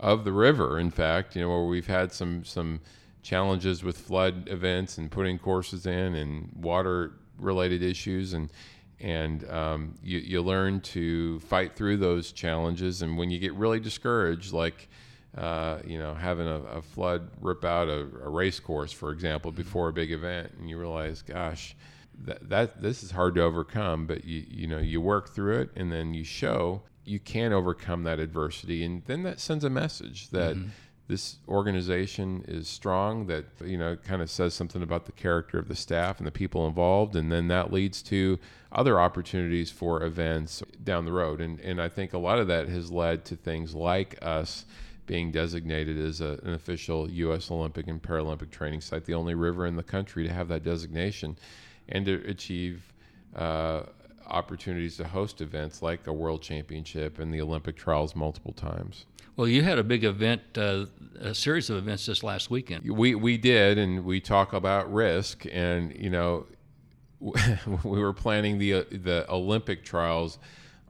of 0.00 0.24
the 0.24 0.32
river. 0.32 0.78
In 0.78 0.90
fact, 0.90 1.36
you 1.36 1.42
know, 1.42 1.50
where 1.50 1.64
we've 1.64 1.86
had 1.86 2.10
some 2.10 2.44
some 2.44 2.80
challenges 3.22 3.84
with 3.84 3.98
flood 3.98 4.48
events 4.48 4.98
and 4.98 5.10
putting 5.10 5.38
courses 5.38 5.86
in 5.86 6.14
and 6.14 6.50
water 6.56 7.12
related 7.38 7.82
issues 7.82 8.32
and 8.32 8.50
and 8.98 9.48
um, 9.50 9.94
you, 10.02 10.18
you 10.18 10.42
learn 10.42 10.80
to 10.80 11.40
fight 11.40 11.74
through 11.74 11.96
those 11.96 12.32
challenges 12.32 13.02
and 13.02 13.16
when 13.16 13.30
you 13.30 13.38
get 13.38 13.54
really 13.54 13.80
discouraged 13.80 14.52
like 14.52 14.88
uh, 15.36 15.78
you 15.86 15.98
know 15.98 16.14
having 16.14 16.46
a, 16.46 16.60
a, 16.64 16.82
flood 16.82 17.30
rip 17.40 17.64
out 17.64 17.88
a, 17.88 18.00
a 18.24 18.28
race 18.28 18.58
course 18.58 18.92
for 18.92 19.10
example 19.10 19.52
before 19.52 19.88
a 19.88 19.92
big 19.92 20.12
event 20.12 20.50
and 20.58 20.68
you 20.68 20.78
realize 20.78 21.22
gosh 21.22 21.76
that, 22.22 22.48
that 22.48 22.82
this 22.82 23.02
is 23.02 23.10
hard 23.10 23.34
to 23.34 23.42
overcome 23.42 24.06
but 24.06 24.24
you 24.24 24.44
you 24.48 24.66
know 24.66 24.78
you 24.78 25.00
work 25.00 25.28
through 25.28 25.60
it 25.60 25.70
and 25.76 25.92
then 25.92 26.14
you 26.14 26.24
show 26.24 26.82
you 27.10 27.18
can 27.18 27.52
overcome 27.52 28.04
that 28.04 28.18
adversity, 28.20 28.84
and 28.84 29.02
then 29.06 29.22
that 29.24 29.40
sends 29.40 29.64
a 29.64 29.70
message 29.70 30.30
that. 30.30 30.56
Mm-hmm. 30.56 30.68
This 31.08 31.38
organization 31.48 32.44
is 32.46 32.68
strong. 32.68 33.26
That 33.26 33.44
you 33.64 33.76
know, 33.76 33.96
kind 33.96 34.22
of 34.22 34.30
says 34.30 34.54
something 34.54 34.80
about 34.80 35.06
the 35.06 35.12
character 35.12 35.58
of 35.58 35.66
the 35.66 35.74
staff 35.74 36.18
and 36.18 36.26
the 36.28 36.30
people 36.30 36.68
involved, 36.68 37.16
and 37.16 37.32
then 37.32 37.48
that 37.48 37.72
leads 37.72 38.00
to 38.02 38.38
other 38.70 39.00
opportunities 39.00 39.72
for 39.72 40.04
events 40.04 40.62
down 40.84 41.06
the 41.06 41.12
road. 41.12 41.40
And 41.40 41.58
and 41.58 41.82
I 41.82 41.88
think 41.88 42.12
a 42.12 42.18
lot 42.18 42.38
of 42.38 42.46
that 42.46 42.68
has 42.68 42.92
led 42.92 43.24
to 43.24 43.34
things 43.34 43.74
like 43.74 44.18
us 44.22 44.66
being 45.10 45.32
designated 45.32 45.98
as 45.98 46.20
a, 46.20 46.38
an 46.44 46.54
official 46.54 47.10
U.S. 47.10 47.50
Olympic 47.50 47.88
and 47.88 48.00
Paralympic 48.00 48.52
training 48.52 48.80
site, 48.80 49.04
the 49.04 49.14
only 49.14 49.34
river 49.34 49.66
in 49.66 49.74
the 49.74 49.82
country 49.82 50.24
to 50.28 50.32
have 50.32 50.46
that 50.46 50.62
designation, 50.62 51.36
and 51.88 52.06
to 52.06 52.22
achieve 52.28 52.92
uh, 53.34 53.82
opportunities 54.30 54.96
to 54.98 55.04
host 55.04 55.40
events 55.40 55.82
like 55.82 56.06
a 56.06 56.12
World 56.12 56.42
Championship 56.42 57.18
and 57.18 57.32
the 57.32 57.40
Olympic 57.40 57.76
trials 57.76 58.14
multiple 58.14 58.52
times. 58.52 59.06
Well, 59.36 59.48
you 59.48 59.62
had 59.62 59.78
a 59.78 59.84
big 59.84 60.04
event, 60.04 60.42
uh, 60.56 60.86
a 61.18 61.34
series 61.34 61.70
of 61.70 61.76
events 61.76 62.06
this 62.06 62.22
last 62.22 62.50
weekend. 62.50 62.88
We 62.90 63.14
we 63.14 63.38
did, 63.38 63.78
and 63.78 64.04
we 64.04 64.20
talk 64.20 64.52
about 64.52 64.92
risk, 64.92 65.46
and 65.50 65.96
you 65.96 66.10
know, 66.10 66.46
we 67.20 68.00
were 68.00 68.12
planning 68.12 68.58
the 68.58 68.74
uh, 68.74 68.84
the 68.90 69.24
Olympic 69.30 69.84
trials 69.84 70.38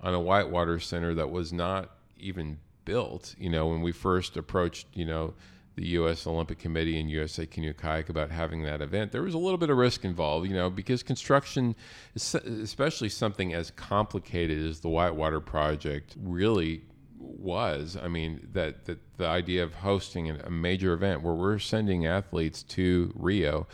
on 0.02 0.14
a 0.14 0.20
whitewater 0.20 0.80
center 0.80 1.14
that 1.14 1.30
was 1.30 1.52
not 1.52 1.90
even 2.18 2.58
built. 2.84 3.34
You 3.38 3.50
know, 3.50 3.68
when 3.68 3.82
we 3.82 3.92
first 3.92 4.36
approached, 4.36 4.86
you 4.94 5.04
know, 5.04 5.34
the 5.80 5.86
U.S. 5.88 6.26
Olympic 6.26 6.58
Committee 6.58 7.00
and 7.00 7.10
USA 7.10 7.46
Canoe 7.46 7.72
Kayak 7.72 8.10
about 8.10 8.30
having 8.30 8.62
that 8.64 8.82
event, 8.82 9.12
there 9.12 9.22
was 9.22 9.32
a 9.32 9.38
little 9.38 9.56
bit 9.56 9.70
of 9.70 9.78
risk 9.78 10.04
involved, 10.04 10.46
you 10.46 10.54
know, 10.54 10.68
because 10.68 11.02
construction, 11.02 11.74
especially 12.14 13.08
something 13.08 13.54
as 13.54 13.70
complicated 13.70 14.62
as 14.62 14.80
the 14.80 14.90
Whitewater 14.90 15.40
Project, 15.40 16.16
really 16.22 16.82
was. 17.18 17.96
I 17.96 18.08
mean, 18.08 18.46
that, 18.52 18.84
that 18.84 18.98
the 19.16 19.26
idea 19.26 19.64
of 19.64 19.72
hosting 19.72 20.28
a 20.28 20.50
major 20.50 20.92
event 20.92 21.22
where 21.22 21.32
we're 21.32 21.58
sending 21.58 22.04
athletes 22.06 22.62
to 22.64 23.12
Rio. 23.16 23.66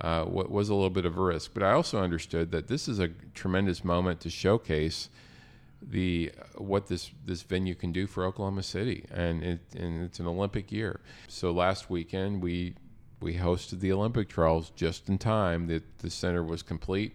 Uh, 0.00 0.24
was 0.26 0.70
a 0.70 0.74
little 0.74 0.90
bit 0.90 1.06
of 1.06 1.16
a 1.16 1.22
risk, 1.22 1.52
but 1.54 1.62
I 1.62 1.70
also 1.70 2.02
understood 2.02 2.50
that 2.50 2.66
this 2.66 2.88
is 2.88 2.98
a 2.98 3.10
tremendous 3.32 3.84
moment 3.84 4.18
to 4.22 4.28
showcase 4.28 5.08
the 5.90 6.32
what 6.56 6.86
this 6.86 7.10
this 7.24 7.42
venue 7.42 7.74
can 7.74 7.92
do 7.92 8.06
for 8.06 8.24
Oklahoma 8.24 8.62
City, 8.62 9.04
and 9.10 9.42
it 9.42 9.60
and 9.76 10.02
it's 10.02 10.20
an 10.20 10.26
Olympic 10.26 10.72
year. 10.72 11.00
So 11.28 11.50
last 11.52 11.90
weekend 11.90 12.42
we 12.42 12.74
we 13.20 13.34
hosted 13.34 13.80
the 13.80 13.92
Olympic 13.92 14.28
trials 14.28 14.70
just 14.76 15.08
in 15.08 15.18
time. 15.18 15.66
that 15.68 15.98
the 15.98 16.10
center 16.10 16.42
was 16.42 16.62
complete. 16.62 17.14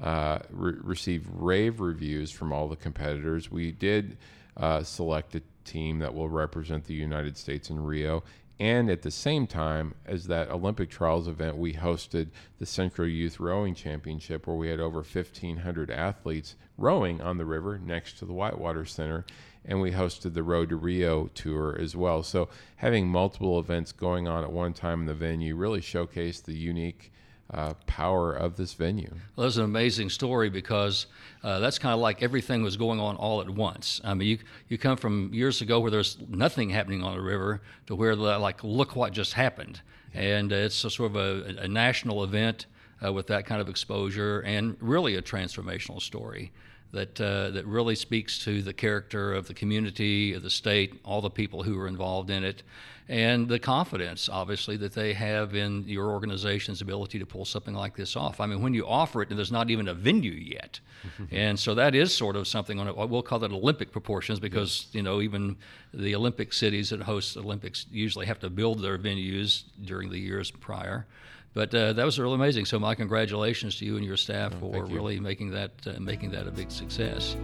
Uh, 0.00 0.40
re- 0.50 0.74
received 0.82 1.26
rave 1.32 1.80
reviews 1.80 2.30
from 2.30 2.52
all 2.52 2.68
the 2.68 2.76
competitors. 2.76 3.50
We 3.50 3.72
did 3.72 4.18
uh, 4.56 4.82
select 4.82 5.34
a 5.34 5.42
team 5.64 5.98
that 6.00 6.14
will 6.14 6.28
represent 6.28 6.84
the 6.84 6.94
United 6.94 7.36
States 7.38 7.70
in 7.70 7.82
Rio, 7.82 8.22
and 8.58 8.88
at 8.88 9.02
the 9.02 9.10
same 9.10 9.46
time 9.46 9.94
as 10.06 10.28
that 10.28 10.50
Olympic 10.50 10.88
trials 10.88 11.28
event, 11.28 11.58
we 11.58 11.74
hosted 11.74 12.28
the 12.58 12.64
Central 12.64 13.06
Youth 13.06 13.38
Rowing 13.38 13.74
Championship, 13.74 14.46
where 14.46 14.56
we 14.56 14.68
had 14.68 14.80
over 14.80 14.98
1,500 14.98 15.90
athletes 15.90 16.56
rowing 16.78 17.20
on 17.20 17.36
the 17.36 17.44
river 17.44 17.78
next 17.78 18.18
to 18.18 18.24
the 18.24 18.32
Whitewater 18.32 18.86
Center. 18.86 19.26
And 19.64 19.80
we 19.80 19.92
hosted 19.92 20.32
the 20.32 20.42
Road 20.42 20.70
to 20.70 20.76
Rio 20.76 21.26
tour 21.28 21.76
as 21.78 21.94
well. 21.94 22.22
So, 22.22 22.48
having 22.76 23.08
multiple 23.08 23.58
events 23.58 23.92
going 23.92 24.26
on 24.26 24.44
at 24.44 24.52
one 24.52 24.72
time 24.72 25.00
in 25.00 25.06
the 25.06 25.14
venue 25.14 25.56
really 25.56 25.80
showcased 25.80 26.44
the 26.44 26.56
unique 26.56 27.12
uh, 27.52 27.74
power 27.86 28.32
of 28.32 28.56
this 28.56 28.74
venue. 28.74 29.12
Well, 29.36 29.46
that's 29.46 29.56
an 29.56 29.64
amazing 29.64 30.10
story 30.10 30.50
because 30.50 31.06
uh, 31.44 31.60
that's 31.60 31.78
kind 31.78 31.94
of 31.94 32.00
like 32.00 32.22
everything 32.22 32.62
was 32.62 32.76
going 32.76 32.98
on 32.98 33.16
all 33.16 33.40
at 33.40 33.48
once. 33.48 34.00
I 34.04 34.14
mean, 34.14 34.28
you 34.28 34.38
you 34.68 34.78
come 34.78 34.96
from 34.96 35.32
years 35.32 35.60
ago 35.60 35.78
where 35.80 35.90
there's 35.90 36.18
nothing 36.28 36.70
happening 36.70 37.02
on 37.02 37.16
the 37.16 37.22
river 37.22 37.62
to 37.86 37.94
where 37.94 38.16
the, 38.16 38.38
like 38.38 38.64
look 38.64 38.96
what 38.96 39.12
just 39.12 39.34
happened, 39.34 39.80
and 40.12 40.52
uh, 40.52 40.56
it's 40.56 40.84
a 40.84 40.90
sort 40.90 41.14
of 41.14 41.16
a, 41.16 41.62
a 41.62 41.68
national 41.68 42.24
event 42.24 42.66
uh, 43.04 43.12
with 43.12 43.28
that 43.28 43.46
kind 43.46 43.60
of 43.60 43.68
exposure 43.68 44.40
and 44.40 44.76
really 44.80 45.14
a 45.16 45.22
transformational 45.22 46.00
story 46.00 46.52
that 46.92 47.20
uh, 47.20 47.50
that 47.50 47.64
really 47.66 47.94
speaks 47.94 48.38
to 48.40 48.62
the 48.62 48.72
character 48.72 49.32
of 49.32 49.46
the 49.46 49.54
community, 49.54 50.32
of 50.32 50.42
the 50.42 50.50
state, 50.50 51.00
all 51.04 51.20
the 51.20 51.30
people 51.30 51.62
who 51.62 51.78
are 51.78 51.86
involved 51.86 52.30
in 52.30 52.42
it, 52.42 52.62
and 53.08 53.48
the 53.48 53.60
confidence, 53.60 54.28
obviously, 54.28 54.76
that 54.78 54.92
they 54.92 55.12
have 55.12 55.54
in 55.54 55.84
your 55.86 56.10
organization's 56.10 56.80
ability 56.80 57.20
to 57.20 57.26
pull 57.26 57.44
something 57.44 57.74
like 57.74 57.94
this 57.94 58.16
off. 58.16 58.40
I 58.40 58.46
mean, 58.46 58.60
when 58.62 58.74
you 58.74 58.86
offer 58.86 59.22
it, 59.22 59.28
and 59.30 59.38
there's 59.38 59.52
not 59.52 59.70
even 59.70 59.86
a 59.86 59.94
venue 59.94 60.32
yet, 60.32 60.80
and 61.30 61.58
so 61.58 61.74
that 61.74 61.94
is 61.94 62.14
sort 62.14 62.34
of 62.34 62.48
something 62.48 62.80
on 62.80 62.88
it. 62.88 62.96
We'll 62.96 63.22
call 63.22 63.42
it 63.44 63.52
Olympic 63.52 63.92
proportions 63.92 64.40
because 64.40 64.88
you 64.92 65.02
know 65.02 65.20
even 65.20 65.56
the 65.94 66.16
Olympic 66.16 66.52
cities 66.52 66.90
that 66.90 67.02
host 67.02 67.36
Olympics 67.36 67.86
usually 67.92 68.26
have 68.26 68.40
to 68.40 68.50
build 68.50 68.82
their 68.82 68.98
venues 68.98 69.64
during 69.84 70.10
the 70.10 70.18
years 70.18 70.50
prior. 70.50 71.06
But 71.54 71.74
uh, 71.74 71.94
that 71.94 72.04
was 72.04 72.18
really 72.18 72.34
amazing. 72.34 72.66
So 72.66 72.78
my 72.78 72.94
congratulations 72.94 73.76
to 73.76 73.86
you 73.86 73.96
and 73.96 74.04
your 74.04 74.18
staff 74.18 74.52
oh, 74.60 74.72
for 74.72 74.84
really 74.84 75.20
making 75.20 75.52
that 75.52 75.70
uh, 75.86 75.92
making 76.00 76.32
that 76.32 76.46
a 76.46 76.50
big 76.50 76.70
success. 76.70 77.36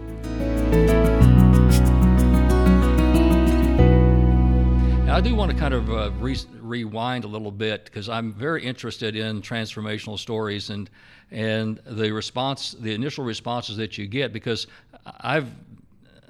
Now, 5.13 5.17
I 5.17 5.21
do 5.21 5.35
want 5.35 5.51
to 5.51 5.57
kind 5.59 5.75
of 5.75 5.91
uh, 5.91 6.09
re- 6.19 6.35
rewind 6.59 7.23
a 7.23 7.27
little 7.27 7.51
bit 7.51 7.85
because 7.85 8.09
I'm 8.09 8.33
very 8.33 8.65
interested 8.65 9.15
in 9.15 9.43
transformational 9.43 10.17
stories 10.17 10.71
and 10.71 10.89
and 11.29 11.79
the 11.85 12.11
response, 12.11 12.71
the 12.71 12.95
initial 12.95 13.23
responses 13.23 13.77
that 13.77 13.95
you 13.95 14.07
get 14.07 14.33
because 14.33 14.65
I've 15.05 15.51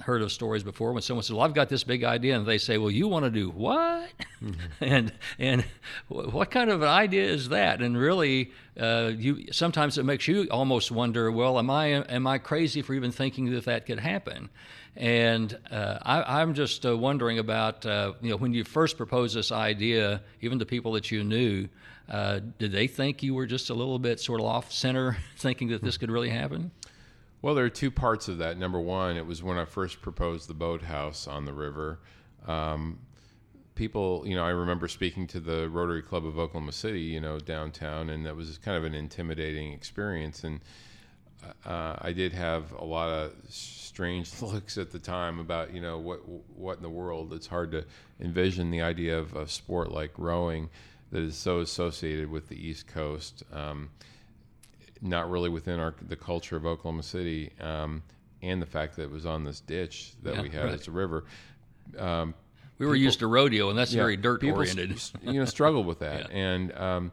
heard 0.02 0.22
of 0.22 0.34
stories 0.34 0.64
before 0.64 0.92
when 0.92 1.02
someone 1.02 1.24
says, 1.24 1.32
"Well, 1.32 1.46
I've 1.46 1.54
got 1.54 1.70
this 1.70 1.86
big 1.86 2.04
idea," 2.04 2.36
and 2.36 2.46
they 2.46 2.58
say, 2.58 2.78
"Well, 2.78 2.92
you 2.92 3.08
want 3.08 3.24
to 3.24 3.32
do 3.32 3.50
what?" 3.52 4.10
Mm-hmm. 4.44 4.60
and 4.82 5.14
and 5.40 5.66
what 6.10 6.52
kind 6.52 6.70
of 6.70 6.82
an 6.82 6.90
idea 6.90 7.24
is 7.24 7.48
that? 7.50 7.82
And 7.82 7.98
really, 7.98 8.52
uh, 8.78 9.14
you 9.18 9.46
sometimes 9.54 9.98
it 9.98 10.04
makes 10.04 10.28
you 10.28 10.50
almost 10.52 10.92
wonder, 10.92 11.32
"Well, 11.32 11.58
am 11.58 11.70
I 11.70 11.86
am 11.86 12.28
I 12.28 12.38
crazy 12.38 12.82
for 12.82 12.94
even 12.94 13.14
thinking 13.14 13.50
that 13.52 13.64
that 13.64 13.86
could 13.86 14.02
happen?" 14.02 14.50
And 14.96 15.58
uh, 15.72 15.98
I, 16.04 16.42
am 16.42 16.54
just 16.54 16.86
uh, 16.86 16.96
wondering 16.96 17.40
about 17.40 17.86
uh, 17.86 18.14
you 18.22 18.30
know 18.30 18.38
when 18.38 18.54
you 18.54 18.64
first 18.64 18.96
proposed 18.96 19.36
this 19.36 19.52
idea, 19.52 20.22
even 20.42 20.60
to 20.60 20.66
people 20.66 20.92
that 20.94 21.12
you 21.12 21.24
knew. 21.24 21.68
Uh, 22.10 22.42
did 22.60 22.72
they 22.72 22.86
think 22.86 23.24
you 23.24 23.34
were 23.34 23.46
just 23.46 23.70
a 23.70 23.74
little 23.74 23.98
bit 23.98 24.20
sort 24.20 24.42
of 24.42 24.46
off 24.46 24.72
center, 24.72 25.18
thinking 25.38 25.70
that 25.70 25.82
this 25.82 25.98
could 25.98 26.12
really 26.12 26.30
happen? 26.30 26.70
Well, 27.42 27.56
there 27.56 27.66
are 27.66 27.70
two 27.70 27.92
parts 27.92 28.28
of 28.28 28.38
that. 28.38 28.58
Number 28.58 28.80
one, 28.80 29.18
it 29.18 29.26
was 29.26 29.42
when 29.42 29.58
I 29.58 29.66
first 29.66 30.02
proposed 30.02 30.48
the 30.48 30.54
boathouse 30.54 31.28
on 31.28 31.46
the 31.46 31.54
river. 31.54 32.00
Um, 32.46 33.00
people, 33.76 34.24
you 34.26 34.36
know, 34.36 34.46
I 34.46 34.52
remember 34.52 34.88
speaking 34.88 35.28
to 35.28 35.40
the 35.40 35.70
Rotary 35.70 36.02
Club 36.02 36.26
of 36.26 36.38
Oklahoma 36.38 36.72
City, 36.72 37.02
you 37.02 37.20
know, 37.20 37.40
downtown, 37.40 38.10
and 38.10 38.26
that 38.26 38.36
was 38.36 38.58
kind 38.58 38.78
of 38.78 38.84
an 38.84 38.94
intimidating 38.94 39.74
experience. 39.74 40.44
And 40.44 40.62
uh, 41.66 41.96
I 42.00 42.12
did 42.12 42.34
have 42.34 42.72
a 42.74 42.84
lot 42.84 43.10
of 43.10 43.34
strange 43.50 44.42
looks 44.42 44.78
at 44.78 44.92
the 44.92 45.00
time 45.00 45.40
about, 45.40 45.74
you 45.74 45.82
know, 45.82 45.98
what 45.98 46.20
what 46.56 46.78
in 46.78 46.84
the 46.84 46.90
world. 46.90 47.34
It's 47.34 47.48
hard 47.48 47.72
to 47.72 47.86
envision 48.20 48.72
the 48.72 48.82
idea 48.82 49.18
of 49.18 49.36
a 49.36 49.48
sport 49.48 49.92
like 49.92 50.12
rowing 50.18 50.70
that 51.12 51.22
is 51.22 51.36
so 51.36 51.60
associated 51.60 52.30
with 52.30 52.50
the 52.50 52.56
East 52.56 52.88
Coast. 52.88 53.44
Um, 53.54 53.90
not 55.02 55.30
really 55.30 55.50
within 55.50 55.80
our 55.80 55.94
the 56.08 56.16
culture 56.16 56.56
of 56.56 56.66
Oklahoma 56.66 57.04
City, 57.04 57.52
um, 57.60 58.02
and 58.42 58.62
the 58.62 58.66
fact 58.66 58.96
that 58.96 59.04
it 59.04 59.12
was 59.12 59.26
on 59.26 59.44
this 59.44 59.60
ditch 59.60 60.14
that 60.24 60.36
yeah, 60.36 60.42
we 60.42 60.50
had 60.50 60.66
right. 60.66 60.74
as 60.74 60.88
a 60.88 60.92
river. 60.92 61.26
Um, 61.98 62.34
we 62.80 62.86
were 62.86 62.94
people, 62.94 63.04
used 63.04 63.20
to 63.20 63.28
rodeo, 63.28 63.70
and 63.70 63.78
that's 63.78 63.94
yeah, 63.94 64.02
very 64.02 64.18
dirt 64.18 64.44
oriented. 64.44 65.00
you 65.22 65.34
know, 65.34 65.46
struggled 65.46 65.86
with 65.86 66.00
that, 66.00 66.32
yeah. 66.32 66.38
and 66.38 66.78
um, 66.78 67.12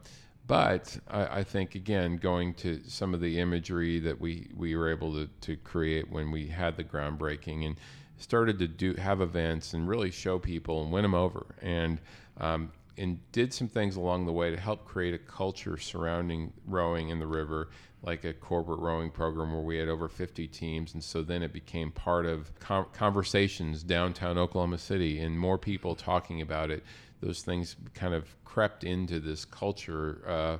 but 0.50 0.99
I, 1.09 1.38
I, 1.38 1.45
think 1.45 1.76
again, 1.76 2.16
going 2.16 2.54
to 2.54 2.80
some 2.85 3.14
of 3.14 3.21
the 3.21 3.38
imagery 3.38 4.00
that 4.00 4.21
we 4.21 4.50
we 4.57 4.75
were 4.75 4.90
able 4.90 5.12
to 5.14 5.28
to 5.42 5.57
create 5.57 6.11
when 6.11 6.33
we 6.33 6.49
had 6.49 6.76
the 6.76 6.83
groundbreaking 6.83 7.64
and 7.64 7.76
started 8.19 8.59
to 8.59 8.66
do 8.66 8.95
have 8.95 9.21
events 9.21 9.75
and 9.75 9.88
really 9.88 10.11
show 10.11 10.40
people 10.40 10.83
and 10.83 10.90
win 10.90 11.02
them 11.02 11.14
over 11.14 11.47
and 11.62 12.00
um, 12.38 12.73
and 12.99 13.19
did 13.33 13.54
some 13.54 13.69
things 13.69 13.95
along 13.95 14.26
the 14.26 14.33
way 14.33 14.50
to 14.50 14.57
help 14.57 14.85
create 14.85 15.14
a 15.14 15.19
culture 15.19 15.78
surrounding 15.78 16.52
rowing 16.66 17.11
in 17.11 17.19
the 17.19 17.26
river, 17.26 17.71
like 18.02 18.25
a 18.25 18.33
corporate 18.33 18.80
rowing 18.80 19.11
program 19.11 19.52
where 19.52 19.62
we 19.62 19.78
had 19.78 19.88
over 19.88 20.09
50 20.09 20.49
teams. 20.49 20.95
And 20.95 21.02
so 21.02 21.23
then 21.23 21.42
it 21.42 21.52
became 21.52 21.92
part 21.92 22.26
of 22.26 22.50
conversations 22.92 23.83
downtown 23.83 24.37
Oklahoma 24.37 24.78
City 24.78 25.21
and 25.21 25.38
more 25.38 25.59
people 25.59 25.95
talking 25.95 26.42
about 26.42 26.71
it. 26.71 26.85
Those 27.20 27.42
things 27.42 27.76
kind 27.94 28.14
of 28.14 28.24
crept 28.44 28.84
into 28.84 29.20
this 29.20 29.44
culture 29.44 30.22
uh, 30.26 30.56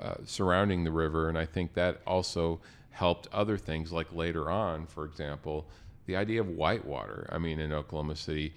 uh, 0.00 0.14
surrounding 0.24 0.84
the 0.84 0.90
river. 0.90 1.28
And 1.28 1.38
I 1.38 1.46
think 1.46 1.74
that 1.74 2.00
also 2.06 2.60
helped 2.90 3.28
other 3.32 3.56
things, 3.56 3.92
like 3.92 4.12
later 4.12 4.50
on, 4.50 4.86
for 4.86 5.04
example, 5.04 5.66
the 6.06 6.16
idea 6.16 6.40
of 6.40 6.48
whitewater. 6.48 7.28
I 7.30 7.38
mean, 7.38 7.60
in 7.60 7.72
Oklahoma 7.72 8.16
City, 8.16 8.54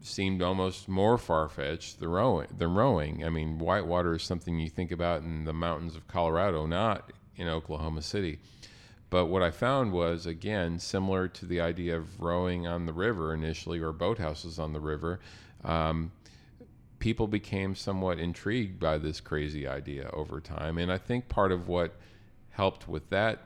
seemed 0.00 0.42
almost 0.42 0.88
more 0.88 1.18
far 1.18 1.48
fetched 1.48 2.00
than 2.00 2.08
rowing, 2.08 2.48
than 2.56 2.74
rowing. 2.74 3.24
I 3.24 3.30
mean, 3.30 3.58
whitewater 3.58 4.14
is 4.14 4.22
something 4.22 4.58
you 4.58 4.70
think 4.70 4.92
about 4.92 5.22
in 5.22 5.44
the 5.44 5.52
mountains 5.52 5.96
of 5.96 6.06
Colorado, 6.08 6.66
not 6.66 7.12
in 7.36 7.48
Oklahoma 7.48 8.02
City. 8.02 8.38
But 9.10 9.26
what 9.26 9.42
I 9.42 9.50
found 9.50 9.92
was, 9.92 10.26
again, 10.26 10.78
similar 10.78 11.28
to 11.28 11.46
the 11.46 11.60
idea 11.60 11.96
of 11.96 12.20
rowing 12.20 12.66
on 12.66 12.86
the 12.86 12.92
river 12.92 13.32
initially 13.32 13.80
or 13.80 13.92
boathouses 13.92 14.58
on 14.58 14.72
the 14.72 14.80
river, 14.80 15.20
um, 15.64 16.12
people 17.08 17.26
became 17.26 17.74
somewhat 17.74 18.18
intrigued 18.18 18.78
by 18.78 18.98
this 18.98 19.18
crazy 19.18 19.66
idea 19.66 20.10
over 20.12 20.42
time. 20.42 20.76
And 20.76 20.92
I 20.92 20.98
think 20.98 21.26
part 21.26 21.52
of 21.52 21.66
what 21.66 21.96
helped 22.50 22.86
with 22.86 23.08
that 23.08 23.44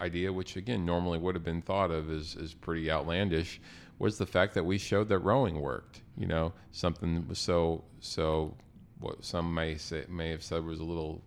idea, 0.00 0.32
which 0.32 0.56
again 0.56 0.84
normally 0.84 1.18
would 1.18 1.36
have 1.36 1.44
been 1.44 1.62
thought 1.62 1.92
of 1.92 2.10
as, 2.10 2.36
as 2.42 2.54
pretty 2.54 2.90
outlandish, 2.90 3.60
was 4.00 4.18
the 4.18 4.26
fact 4.26 4.54
that 4.54 4.64
we 4.64 4.78
showed 4.78 5.08
that 5.10 5.20
rowing 5.20 5.60
worked. 5.60 6.00
You 6.16 6.26
know, 6.26 6.54
something 6.72 7.14
that 7.14 7.28
was 7.28 7.38
so 7.38 7.84
so 8.00 8.56
what 8.98 9.24
some 9.24 9.54
may 9.54 9.76
say 9.76 10.06
may 10.08 10.30
have 10.30 10.42
said 10.42 10.64
was 10.64 10.80
a 10.80 10.84
little 10.84 11.22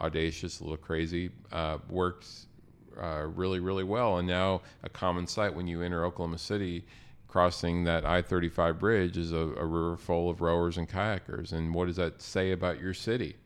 audacious, 0.00 0.58
a 0.58 0.64
little 0.64 0.78
crazy, 0.78 1.30
uh, 1.52 1.78
worked 1.88 2.26
uh, 3.00 3.24
really 3.36 3.60
really 3.60 3.84
well. 3.84 4.18
And 4.18 4.26
now 4.26 4.62
a 4.82 4.88
common 4.88 5.28
sight 5.28 5.54
when 5.54 5.68
you 5.68 5.80
enter 5.80 6.04
Oklahoma 6.04 6.38
City. 6.38 6.84
Crossing 7.28 7.84
that 7.84 8.06
I 8.06 8.22
35 8.22 8.78
bridge 8.78 9.16
is 9.18 9.32
a, 9.32 9.36
a 9.36 9.66
river 9.66 9.96
full 9.96 10.30
of 10.30 10.40
rowers 10.40 10.78
and 10.78 10.88
kayakers. 10.88 11.52
And 11.52 11.74
what 11.74 11.86
does 11.86 11.96
that 11.96 12.22
say 12.22 12.52
about 12.52 12.80
your 12.80 12.94
city? 12.94 13.36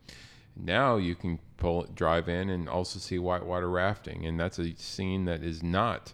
Now 0.56 0.96
you 0.96 1.14
can 1.14 1.38
pull 1.56 1.84
drive 1.94 2.28
in 2.28 2.50
and 2.50 2.68
also 2.68 2.98
see 2.98 3.18
whitewater 3.18 3.68
rafting, 3.68 4.26
and 4.26 4.38
that's 4.38 4.58
a 4.58 4.74
scene 4.76 5.24
that 5.24 5.42
is 5.42 5.62
not 5.62 6.12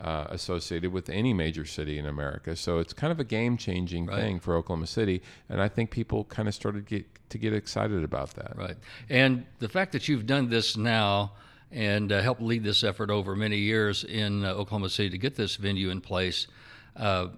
uh, 0.00 0.26
associated 0.30 0.92
with 0.92 1.08
any 1.08 1.32
major 1.32 1.64
city 1.64 1.98
in 1.98 2.06
America. 2.06 2.56
So 2.56 2.78
it's 2.78 2.92
kind 2.92 3.12
of 3.12 3.20
a 3.20 3.24
game 3.24 3.56
changing 3.56 4.06
right. 4.06 4.20
thing 4.20 4.40
for 4.40 4.56
Oklahoma 4.56 4.86
City, 4.86 5.22
and 5.48 5.60
I 5.60 5.68
think 5.68 5.90
people 5.90 6.24
kind 6.24 6.48
of 6.48 6.54
started 6.54 6.86
get, 6.86 7.06
to 7.30 7.38
get 7.38 7.52
excited 7.52 8.02
about 8.02 8.34
that. 8.34 8.56
Right, 8.56 8.76
and 9.08 9.44
the 9.58 9.68
fact 9.68 9.92
that 9.92 10.08
you've 10.08 10.26
done 10.26 10.48
this 10.48 10.76
now 10.76 11.32
and 11.70 12.12
uh, 12.12 12.20
helped 12.20 12.42
lead 12.42 12.64
this 12.64 12.84
effort 12.84 13.10
over 13.10 13.34
many 13.34 13.56
years 13.56 14.04
in 14.04 14.44
uh, 14.44 14.50
Oklahoma 14.50 14.90
City 14.90 15.10
to 15.10 15.18
get 15.18 15.36
this 15.36 15.56
venue 15.56 15.90
in 15.90 16.00
place. 16.00 16.46
Uh, 16.96 17.28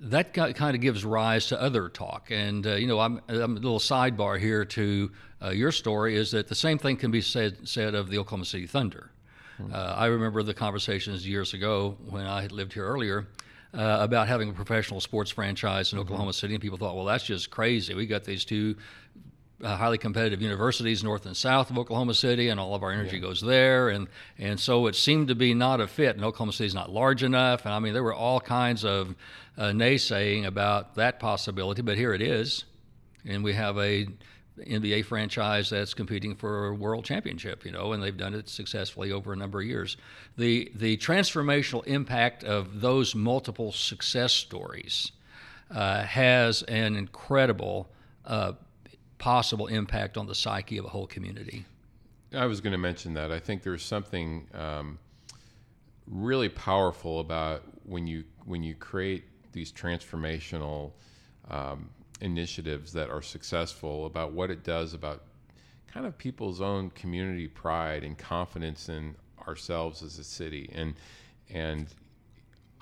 that 0.00 0.34
kind 0.34 0.74
of 0.74 0.80
gives 0.80 1.04
rise 1.04 1.46
to 1.46 1.60
other 1.60 1.88
talk. 1.88 2.30
And, 2.30 2.66
uh, 2.66 2.74
you 2.74 2.88
know, 2.88 2.98
I'm, 2.98 3.20
I'm, 3.28 3.56
a 3.56 3.60
little 3.60 3.78
sidebar 3.78 4.38
here 4.38 4.64
to 4.64 5.10
uh, 5.40 5.50
your 5.50 5.70
story 5.70 6.16
is 6.16 6.32
that 6.32 6.48
the 6.48 6.56
same 6.56 6.76
thing 6.78 6.96
can 6.96 7.12
be 7.12 7.20
said, 7.20 7.68
said 7.68 7.94
of 7.94 8.10
the 8.10 8.18
Oklahoma 8.18 8.44
City 8.44 8.66
Thunder. 8.66 9.12
Hmm. 9.58 9.72
Uh, 9.72 9.94
I 9.96 10.06
remember 10.06 10.42
the 10.42 10.54
conversations 10.54 11.26
years 11.26 11.54
ago 11.54 11.96
when 12.08 12.26
I 12.26 12.42
had 12.42 12.50
lived 12.50 12.72
here 12.72 12.84
earlier 12.84 13.28
uh, 13.74 13.98
about 14.00 14.26
having 14.26 14.50
a 14.50 14.52
professional 14.52 15.00
sports 15.00 15.30
franchise 15.30 15.92
in 15.92 15.98
mm-hmm. 15.98 16.06
Oklahoma 16.06 16.32
City, 16.32 16.54
and 16.54 16.60
people 16.60 16.78
thought, 16.78 16.96
well, 16.96 17.04
that's 17.04 17.24
just 17.24 17.50
crazy. 17.50 17.94
We 17.94 18.06
got 18.06 18.24
these 18.24 18.44
two 18.44 18.76
uh, 19.62 19.76
highly 19.76 19.98
competitive 19.98 20.42
universities 20.42 21.04
north 21.04 21.26
and 21.26 21.36
south 21.36 21.70
of 21.70 21.78
Oklahoma 21.78 22.14
City, 22.14 22.48
and 22.48 22.58
all 22.58 22.74
of 22.74 22.82
our 22.82 22.92
energy 22.92 23.16
yeah. 23.16 23.22
goes 23.22 23.40
there. 23.40 23.88
And 23.88 24.08
and 24.38 24.58
so 24.58 24.86
it 24.86 24.96
seemed 24.96 25.28
to 25.28 25.34
be 25.34 25.54
not 25.54 25.80
a 25.80 25.86
fit. 25.86 26.16
And 26.16 26.24
Oklahoma 26.24 26.52
City 26.52 26.66
is 26.66 26.74
not 26.74 26.90
large 26.90 27.22
enough. 27.22 27.64
And 27.64 27.74
I 27.74 27.78
mean, 27.78 27.92
there 27.92 28.02
were 28.02 28.14
all 28.14 28.40
kinds 28.40 28.84
of 28.84 29.14
uh, 29.56 29.66
naysaying 29.66 30.46
about 30.46 30.96
that 30.96 31.20
possibility, 31.20 31.82
but 31.82 31.96
here 31.96 32.14
it 32.14 32.22
is, 32.22 32.64
and 33.24 33.44
we 33.44 33.52
have 33.52 33.78
a 33.78 34.06
NBA 34.58 35.04
franchise 35.06 35.70
that's 35.70 35.94
competing 35.94 36.34
for 36.34 36.66
a 36.66 36.74
world 36.74 37.04
championship, 37.04 37.64
you 37.64 37.72
know, 37.72 37.92
and 37.92 38.02
they've 38.02 38.16
done 38.16 38.34
it 38.34 38.48
successfully 38.48 39.10
over 39.12 39.32
a 39.32 39.36
number 39.36 39.60
of 39.60 39.66
years. 39.66 39.96
The 40.36 40.70
the 40.74 40.96
transformational 40.98 41.86
impact 41.86 42.44
of 42.44 42.80
those 42.80 43.14
multiple 43.14 43.72
success 43.72 44.32
stories 44.32 45.12
uh, 45.70 46.02
has 46.02 46.62
an 46.64 46.96
incredible 46.96 47.88
uh, 48.26 48.52
possible 49.22 49.68
impact 49.68 50.16
on 50.18 50.26
the 50.26 50.34
psyche 50.34 50.78
of 50.78 50.84
a 50.84 50.88
whole 50.88 51.06
community. 51.06 51.64
I 52.34 52.46
was 52.46 52.60
going 52.60 52.72
to 52.72 52.78
mention 52.78 53.14
that. 53.14 53.30
I 53.30 53.38
think 53.38 53.62
there's 53.62 53.84
something 53.84 54.48
um, 54.52 54.98
really 56.08 56.48
powerful 56.48 57.20
about 57.20 57.62
when 57.84 58.08
you 58.08 58.24
when 58.46 58.64
you 58.64 58.74
create 58.74 59.22
these 59.52 59.70
transformational 59.70 60.90
um, 61.48 61.88
initiatives 62.20 62.92
that 62.94 63.10
are 63.10 63.22
successful 63.22 64.06
about 64.06 64.32
what 64.32 64.50
it 64.50 64.64
does 64.64 64.92
about 64.92 65.22
kind 65.86 66.04
of 66.04 66.18
people's 66.18 66.60
own 66.60 66.90
community 66.90 67.46
pride 67.46 68.02
and 68.02 68.18
confidence 68.18 68.88
in 68.88 69.14
ourselves 69.46 70.02
as 70.02 70.18
a 70.18 70.24
city 70.24 70.68
and 70.74 70.94
and 71.48 71.86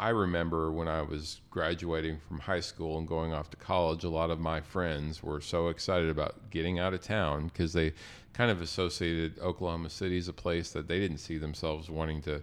I 0.01 0.09
remember 0.09 0.73
when 0.73 0.89
I 0.89 1.03
was 1.03 1.43
graduating 1.51 2.21
from 2.27 2.39
high 2.39 2.61
school 2.61 2.97
and 2.97 3.07
going 3.07 3.35
off 3.35 3.51
to 3.51 3.59
college, 3.59 4.03
a 4.03 4.09
lot 4.09 4.31
of 4.31 4.41
my 4.41 4.63
friends 4.63 5.23
were 5.23 5.43
so 5.43 5.69
excited 5.69 6.09
about 6.09 6.49
getting 6.49 6.79
out 6.79 6.95
of 6.95 7.03
town 7.03 7.49
because 7.49 7.75
they 7.75 7.93
kind 8.33 8.51
of 8.51 8.63
associated 8.63 9.39
Oklahoma 9.41 9.91
City 9.91 10.17
as 10.17 10.27
a 10.27 10.33
place 10.33 10.71
that 10.71 10.89
they 10.89 10.99
didn't 10.99 11.19
see 11.19 11.37
themselves 11.37 11.91
wanting 11.91 12.23
to 12.23 12.41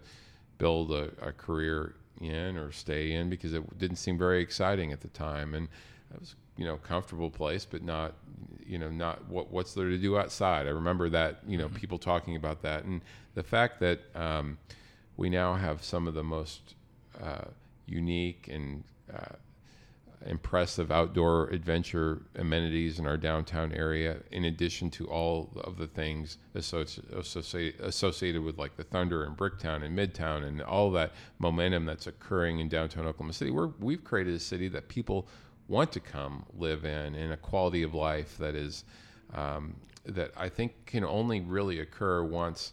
build 0.59 0.91
a, 0.91 1.09
a 1.19 1.31
career 1.31 1.95
in 2.21 2.57
or 2.57 2.71
stay 2.71 3.13
in 3.13 3.27
because 3.27 3.55
it 3.55 3.79
didn't 3.79 3.97
seem 3.97 4.19
very 4.19 4.39
exciting 4.39 4.91
at 4.91 5.01
the 5.01 5.07
time. 5.07 5.55
And 5.55 5.67
it 6.13 6.19
was, 6.19 6.35
you 6.57 6.65
know, 6.65 6.77
comfortable 6.77 7.31
place, 7.31 7.65
but 7.65 7.81
not, 7.81 8.13
you 8.67 8.77
know, 8.77 8.91
not 8.91 9.27
what 9.29 9.49
what's 9.49 9.73
there 9.73 9.89
to 9.89 9.97
do 9.97 10.15
outside. 10.15 10.67
I 10.67 10.71
remember 10.71 11.09
that, 11.09 11.39
you 11.47 11.57
know, 11.57 11.65
mm-hmm. 11.65 11.75
people 11.77 11.97
talking 11.97 12.35
about 12.35 12.61
that, 12.61 12.83
and 12.83 13.01
the 13.33 13.41
fact 13.41 13.79
that 13.79 14.01
um, 14.13 14.59
we 15.15 15.31
now 15.31 15.55
have 15.55 15.83
some 15.83 16.07
of 16.07 16.13
the 16.13 16.23
most 16.23 16.75
uh, 17.21 17.45
unique 17.85 18.49
and 18.51 18.83
uh, 19.13 19.35
impressive 20.25 20.91
outdoor 20.91 21.47
adventure 21.49 22.23
amenities 22.35 22.99
in 22.99 23.05
our 23.05 23.17
downtown 23.17 23.71
area, 23.71 24.17
in 24.31 24.45
addition 24.45 24.89
to 24.89 25.07
all 25.07 25.49
of 25.63 25.77
the 25.77 25.87
things 25.87 26.37
associated, 26.55 27.79
associated 27.81 28.43
with 28.43 28.57
like 28.57 28.75
the 28.75 28.83
Thunder 28.83 29.23
and 29.23 29.37
Bricktown 29.37 29.83
and 29.83 29.97
Midtown 29.97 30.43
and 30.43 30.61
all 30.61 30.91
that 30.91 31.13
momentum 31.39 31.85
that's 31.85 32.07
occurring 32.07 32.59
in 32.59 32.67
downtown 32.67 33.05
Oklahoma 33.05 33.33
City. 33.33 33.51
We're, 33.51 33.71
we've 33.79 34.03
created 34.03 34.33
a 34.33 34.39
city 34.39 34.67
that 34.69 34.87
people 34.87 35.27
want 35.67 35.91
to 35.91 35.99
come 35.99 36.45
live 36.57 36.85
in, 36.85 37.15
and 37.15 37.33
a 37.33 37.37
quality 37.37 37.83
of 37.83 37.93
life 37.93 38.37
that 38.37 38.55
is 38.55 38.85
um, 39.33 39.75
that 40.05 40.31
I 40.37 40.49
think 40.49 40.85
can 40.85 41.03
only 41.03 41.41
really 41.41 41.79
occur 41.79 42.23
once 42.23 42.71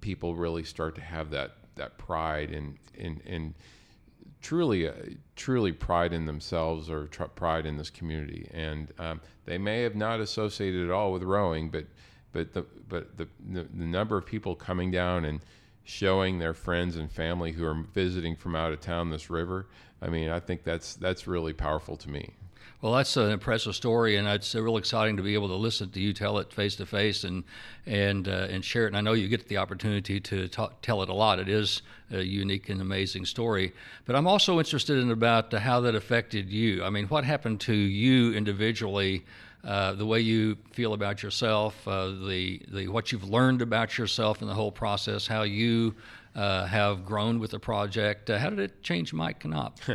people 0.00 0.34
really 0.34 0.64
start 0.64 0.94
to 0.94 1.00
have 1.00 1.30
that 1.30 1.52
that 1.76 1.98
pride 1.98 2.50
and 2.50 2.76
and 2.98 3.20
and 3.26 3.54
truly 4.40 4.88
uh, 4.88 4.92
truly 5.36 5.72
pride 5.72 6.12
in 6.12 6.26
themselves 6.26 6.90
or 6.90 7.06
tr- 7.06 7.24
pride 7.24 7.66
in 7.66 7.76
this 7.76 7.90
community. 7.90 8.48
And 8.52 8.92
um, 8.98 9.20
they 9.46 9.58
may 9.58 9.82
have 9.82 9.94
not 9.94 10.20
associated 10.20 10.84
at 10.84 10.90
all 10.90 11.12
with 11.12 11.22
rowing 11.22 11.70
but 11.70 11.86
but 12.32 12.52
the 12.52 12.66
but 12.88 13.16
the, 13.16 13.26
the, 13.48 13.64
the 13.64 13.84
number 13.84 14.18
of 14.18 14.26
people 14.26 14.54
coming 14.54 14.90
down 14.90 15.24
and 15.24 15.40
showing 15.84 16.38
their 16.38 16.54
friends 16.54 16.96
and 16.96 17.10
family 17.10 17.52
who 17.52 17.64
are 17.64 17.84
visiting 17.94 18.36
from 18.36 18.56
out 18.56 18.72
of 18.72 18.80
town 18.80 19.10
this 19.10 19.28
river 19.28 19.66
i 20.00 20.08
mean 20.08 20.30
i 20.30 20.40
think 20.40 20.64
that's 20.64 20.94
that's 20.96 21.26
really 21.26 21.52
powerful 21.52 21.94
to 21.96 22.08
me 22.08 22.34
well, 22.84 22.92
that's 22.92 23.16
an 23.16 23.30
impressive 23.30 23.74
story, 23.74 24.16
and 24.16 24.28
it's 24.28 24.54
real 24.54 24.76
exciting 24.76 25.16
to 25.16 25.22
be 25.22 25.32
able 25.32 25.48
to 25.48 25.54
listen 25.54 25.88
to 25.90 26.00
you 26.00 26.12
tell 26.12 26.36
it 26.36 26.52
face 26.52 26.76
to 26.76 26.84
face 26.84 27.24
and 27.24 27.44
and 27.86 28.28
uh, 28.28 28.48
and 28.50 28.62
share 28.62 28.84
it. 28.84 28.88
And 28.88 28.96
I 28.98 29.00
know 29.00 29.14
you 29.14 29.26
get 29.26 29.48
the 29.48 29.56
opportunity 29.56 30.20
to 30.20 30.48
talk, 30.48 30.82
tell 30.82 31.02
it 31.02 31.08
a 31.08 31.14
lot. 31.14 31.38
It 31.38 31.48
is 31.48 31.80
a 32.10 32.22
unique 32.22 32.68
and 32.68 32.82
amazing 32.82 33.24
story. 33.24 33.72
But 34.04 34.16
I'm 34.16 34.26
also 34.26 34.58
interested 34.58 34.98
in 34.98 35.10
about 35.10 35.50
how 35.52 35.80
that 35.80 35.94
affected 35.94 36.50
you. 36.50 36.84
I 36.84 36.90
mean, 36.90 37.06
what 37.06 37.24
happened 37.24 37.60
to 37.62 37.74
you 37.74 38.34
individually? 38.34 39.24
Uh, 39.64 39.94
the 39.94 40.04
way 40.04 40.20
you 40.20 40.58
feel 40.72 40.92
about 40.92 41.22
yourself, 41.22 41.88
uh, 41.88 42.08
the 42.26 42.60
the 42.70 42.88
what 42.88 43.12
you've 43.12 43.24
learned 43.24 43.62
about 43.62 43.96
yourself 43.96 44.42
in 44.42 44.48
the 44.48 44.52
whole 44.52 44.72
process, 44.72 45.26
how 45.26 45.42
you 45.42 45.94
uh, 46.34 46.66
have 46.66 47.06
grown 47.06 47.38
with 47.38 47.52
the 47.52 47.58
project. 47.58 48.28
Uh, 48.28 48.38
how 48.38 48.50
did 48.50 48.58
it 48.58 48.82
change 48.82 49.14
Mike 49.14 49.42
Knopp? 49.44 49.78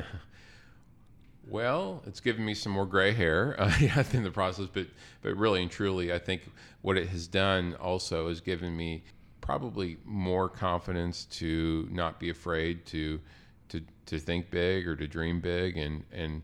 Well, 1.50 2.04
it's 2.06 2.20
given 2.20 2.46
me 2.46 2.54
some 2.54 2.72
more 2.72 2.86
gray 2.86 3.12
hair 3.12 3.56
uh, 3.60 4.04
in 4.14 4.24
the 4.24 4.32
process, 4.32 4.68
but 4.72 4.88
but 5.22 5.36
really 5.36 5.62
and 5.62 5.72
truly, 5.72 6.14
I 6.14 6.20
think 6.20 6.44
what 6.82 6.98
it 6.98 7.10
has 7.10 7.28
done 7.28 7.76
also 7.76 8.30
has 8.30 8.40
given 8.40 8.76
me 8.76 9.04
probably 9.42 9.98
more 10.06 10.48
confidence 10.48 11.26
to 11.26 11.88
not 11.92 12.20
be 12.20 12.30
afraid 12.30 12.86
to 12.88 13.20
to 13.70 13.82
to 14.06 14.20
think 14.20 14.52
big 14.52 14.88
or 14.88 14.96
to 14.96 15.08
dream 15.08 15.42
big, 15.42 15.78
and 15.78 16.04
and 16.12 16.44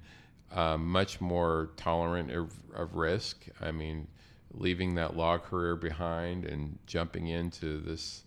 uh, 0.52 0.78
much 0.78 1.22
more 1.22 1.70
tolerant 1.78 2.32
of, 2.32 2.54
of 2.74 2.96
risk. 2.96 3.46
I 3.62 3.72
mean, 3.72 4.08
leaving 4.54 4.96
that 4.96 5.16
law 5.16 5.38
career 5.38 5.76
behind 5.76 6.46
and 6.46 6.80
jumping 6.88 7.28
into 7.28 7.80
this 7.80 8.24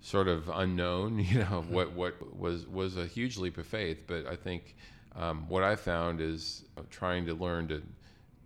sort 0.00 0.28
of 0.28 0.48
unknown, 0.48 1.18
you 1.30 1.40
know, 1.40 1.64
what 1.68 1.92
what 1.92 2.34
was 2.34 2.66
was 2.66 2.96
a 2.96 3.06
huge 3.06 3.36
leap 3.36 3.58
of 3.58 3.66
faith, 3.66 4.04
but 4.06 4.26
I 4.26 4.36
think 4.36 4.76
um, 5.16 5.48
what 5.48 5.62
I 5.62 5.76
found 5.76 6.20
is 6.20 6.64
trying 6.90 7.26
to 7.26 7.34
learn 7.34 7.68
to, 7.68 7.82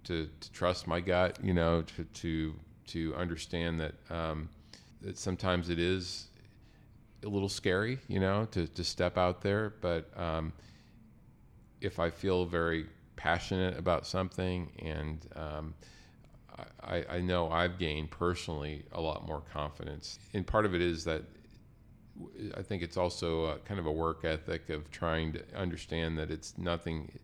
to, 0.05 0.29
to 0.41 0.53
trust 0.53 0.87
my 0.87 1.01
gut, 1.01 1.39
you 1.43 1.53
know, 1.53 1.83
to 1.83 2.05
to, 2.05 2.55
to 2.89 3.15
understand 3.17 3.81
that 3.81 3.95
um, 4.11 4.49
that 5.03 5.19
sometimes 5.19 5.69
it 5.69 5.79
is 5.79 6.29
a 7.25 7.29
little 7.29 7.49
scary, 7.49 7.99
you 8.09 8.21
know, 8.21 8.47
to, 8.53 8.67
to 8.69 8.85
step 8.85 9.19
out 9.19 9.43
there. 9.43 9.75
But 9.81 10.11
um, 10.19 10.53
if 11.81 11.99
I 11.99 12.11
feel 12.11 12.45
very 12.45 12.87
passionate 13.17 13.79
about 13.79 14.07
something 14.07 14.71
and 14.79 15.27
um, 15.37 15.75
I, 16.83 17.05
I 17.11 17.21
know 17.21 17.51
I've 17.51 17.79
gained 17.79 18.11
personally 18.11 18.85
a 18.93 19.01
lot 19.01 19.27
more 19.27 19.43
confidence. 19.53 20.19
And 20.35 20.47
part 20.47 20.67
of 20.67 20.75
it 20.75 20.81
is 20.81 21.05
that 21.05 21.23
I 22.57 22.63
think 22.63 22.83
it's 22.83 22.97
also 22.97 23.45
a, 23.45 23.59
kind 23.59 23.81
of 23.81 23.87
a 23.87 23.93
work 23.93 24.25
ethic 24.25 24.71
of 24.71 24.91
trying 24.91 25.33
to 25.35 25.43
understand 25.55 26.19
that 26.19 26.31
it's 26.31 26.57
nothing 26.59 27.19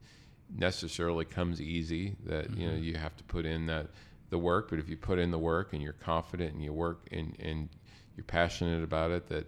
necessarily 0.55 1.25
comes 1.25 1.61
easy. 1.61 2.17
That 2.25 2.51
mm-hmm. 2.51 2.61
you 2.61 2.67
know 2.67 2.75
mm-hmm. 2.75 2.85
you 2.85 2.95
have 2.95 3.17
to 3.17 3.25
put 3.25 3.47
in 3.47 3.67
that 3.67 3.89
the 4.31 4.39
work, 4.39 4.71
but 4.71 4.79
if 4.79 4.89
you 4.89 4.97
put 4.97 5.19
in 5.19 5.31
the 5.31 5.39
work 5.39 5.73
and 5.73 5.83
you're 5.83 5.93
confident 5.93 6.55
and 6.55 6.63
you 6.63 6.73
work 6.73 7.07
and 7.13 7.37
and 7.39 7.69
you're 8.17 8.25
passionate 8.25 8.83
about 8.83 9.11
it, 9.11 9.29
that 9.29 9.47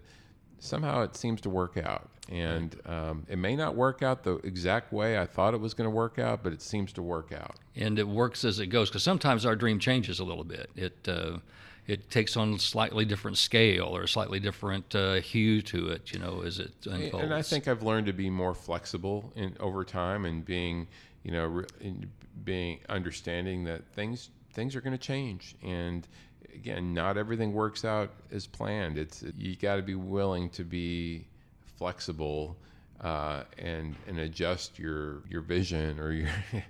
somehow 0.59 1.03
it 1.03 1.17
seems 1.17 1.41
to 1.43 1.51
work 1.51 1.77
out. 1.77 2.11
And 2.31 2.79
um, 2.85 3.25
it 3.29 3.39
may 3.39 3.57
not 3.57 3.75
work 3.75 4.03
out 4.03 4.23
the 4.23 4.37
exact 4.39 4.93
way 4.93 5.19
I 5.19 5.25
thought 5.25 5.55
it 5.55 5.61
was 5.61 5.73
going 5.73 5.87
to 5.87 5.95
work 5.95 6.19
out, 6.19 6.43
but 6.43 6.53
it 6.53 6.61
seems 6.61 6.93
to 6.95 7.03
work 7.03 7.33
out. 7.33 7.57
And 7.75 7.99
it 7.99 8.07
works 8.07 8.45
as 8.45 8.61
it 8.61 8.67
goes 8.67 8.91
because 8.91 9.03
sometimes 9.03 9.47
our 9.47 9.57
dream 9.57 9.79
changes 9.79 10.19
a 10.21 10.25
little 10.25 10.45
bit. 10.45 10.71
It 10.77 11.09
uh, 11.09 11.39
it 11.89 12.11
takes 12.11 12.37
on 12.37 12.55
a 12.55 12.59
slightly 12.59 13.05
different 13.05 13.39
scale 13.39 13.87
or 13.87 14.03
a 14.03 14.09
slightly 14.09 14.39
different 14.39 14.95
uh, 14.95 15.15
hue 15.15 15.61
to 15.63 15.89
it, 15.89 16.13
you 16.13 16.21
know, 16.21 16.43
as 16.43 16.61
it 16.61 16.73
unfolds. 16.85 17.25
And 17.25 17.35
I 17.35 17.43
think 17.43 17.67
I've 17.67 17.83
learned 17.83 18.07
to 18.07 18.13
be 18.13 18.31
more 18.31 18.55
flexible 18.55 19.33
in 19.35 19.57
over 19.59 19.85
time 19.85 20.25
and 20.25 20.45
being, 20.45 20.87
you 21.25 21.33
know, 21.33 21.65
being 22.45 22.79
understanding 22.89 23.65
that 23.65 23.85
things 23.95 24.31
things 24.53 24.77
are 24.77 24.81
going 24.81 24.97
to 24.97 25.03
change 25.03 25.57
and 25.63 26.07
again, 26.55 26.93
not 26.93 27.17
everything 27.17 27.53
works 27.53 27.85
out 27.85 28.11
as 28.33 28.47
planned. 28.47 28.99
It's 28.99 29.25
you 29.37 29.57
got 29.57 29.77
to 29.77 29.83
be 29.83 29.95
willing 29.95 30.51
to 30.51 30.65
be 30.65 31.25
flexible 31.77 32.57
uh, 33.01 33.45
and 33.59 33.95
and 34.07 34.19
adjust 34.19 34.79
your 34.79 35.23
your 35.29 35.41
vision 35.41 35.99
or 35.99 36.13
your 36.13 36.29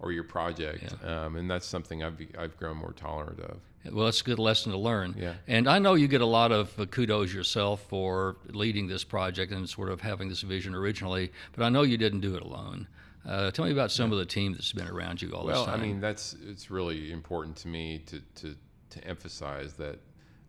or 0.00 0.12
your 0.12 0.24
project, 0.24 0.94
yeah. 1.02 1.24
um, 1.24 1.36
and 1.36 1.50
that's 1.50 1.66
something 1.66 2.02
I've 2.02 2.20
I've 2.38 2.56
grown 2.56 2.78
more 2.78 2.92
tolerant 2.92 3.40
of. 3.40 3.58
Well, 3.90 4.06
it's 4.08 4.20
a 4.20 4.24
good 4.24 4.38
lesson 4.38 4.72
to 4.72 4.78
learn. 4.78 5.14
Yeah. 5.18 5.34
And 5.46 5.68
I 5.68 5.78
know 5.78 5.94
you 5.94 6.08
get 6.08 6.20
a 6.20 6.26
lot 6.26 6.52
of 6.52 6.78
uh, 6.78 6.86
kudos 6.86 7.32
yourself 7.32 7.82
for 7.88 8.36
leading 8.48 8.86
this 8.86 9.04
project 9.04 9.52
and 9.52 9.68
sort 9.68 9.90
of 9.90 10.00
having 10.00 10.28
this 10.28 10.40
vision 10.40 10.74
originally, 10.74 11.32
but 11.54 11.64
I 11.64 11.68
know 11.68 11.82
you 11.82 11.98
didn't 11.98 12.20
do 12.20 12.34
it 12.36 12.42
alone. 12.42 12.86
Uh, 13.26 13.50
tell 13.50 13.64
me 13.64 13.72
about 13.72 13.90
some 13.90 14.10
yeah. 14.10 14.14
of 14.14 14.18
the 14.18 14.26
team 14.26 14.52
that's 14.52 14.72
been 14.72 14.88
around 14.88 15.22
you 15.22 15.32
all 15.32 15.44
well, 15.44 15.56
this 15.56 15.64
time. 15.66 15.80
Well, 15.80 15.84
I 15.84 15.88
mean, 15.88 16.00
that's 16.00 16.36
it's 16.46 16.70
really 16.70 17.12
important 17.12 17.56
to 17.56 17.68
me 17.68 18.02
to 18.06 18.20
to 18.36 18.54
to 18.90 19.04
emphasize 19.04 19.74
that 19.74 19.98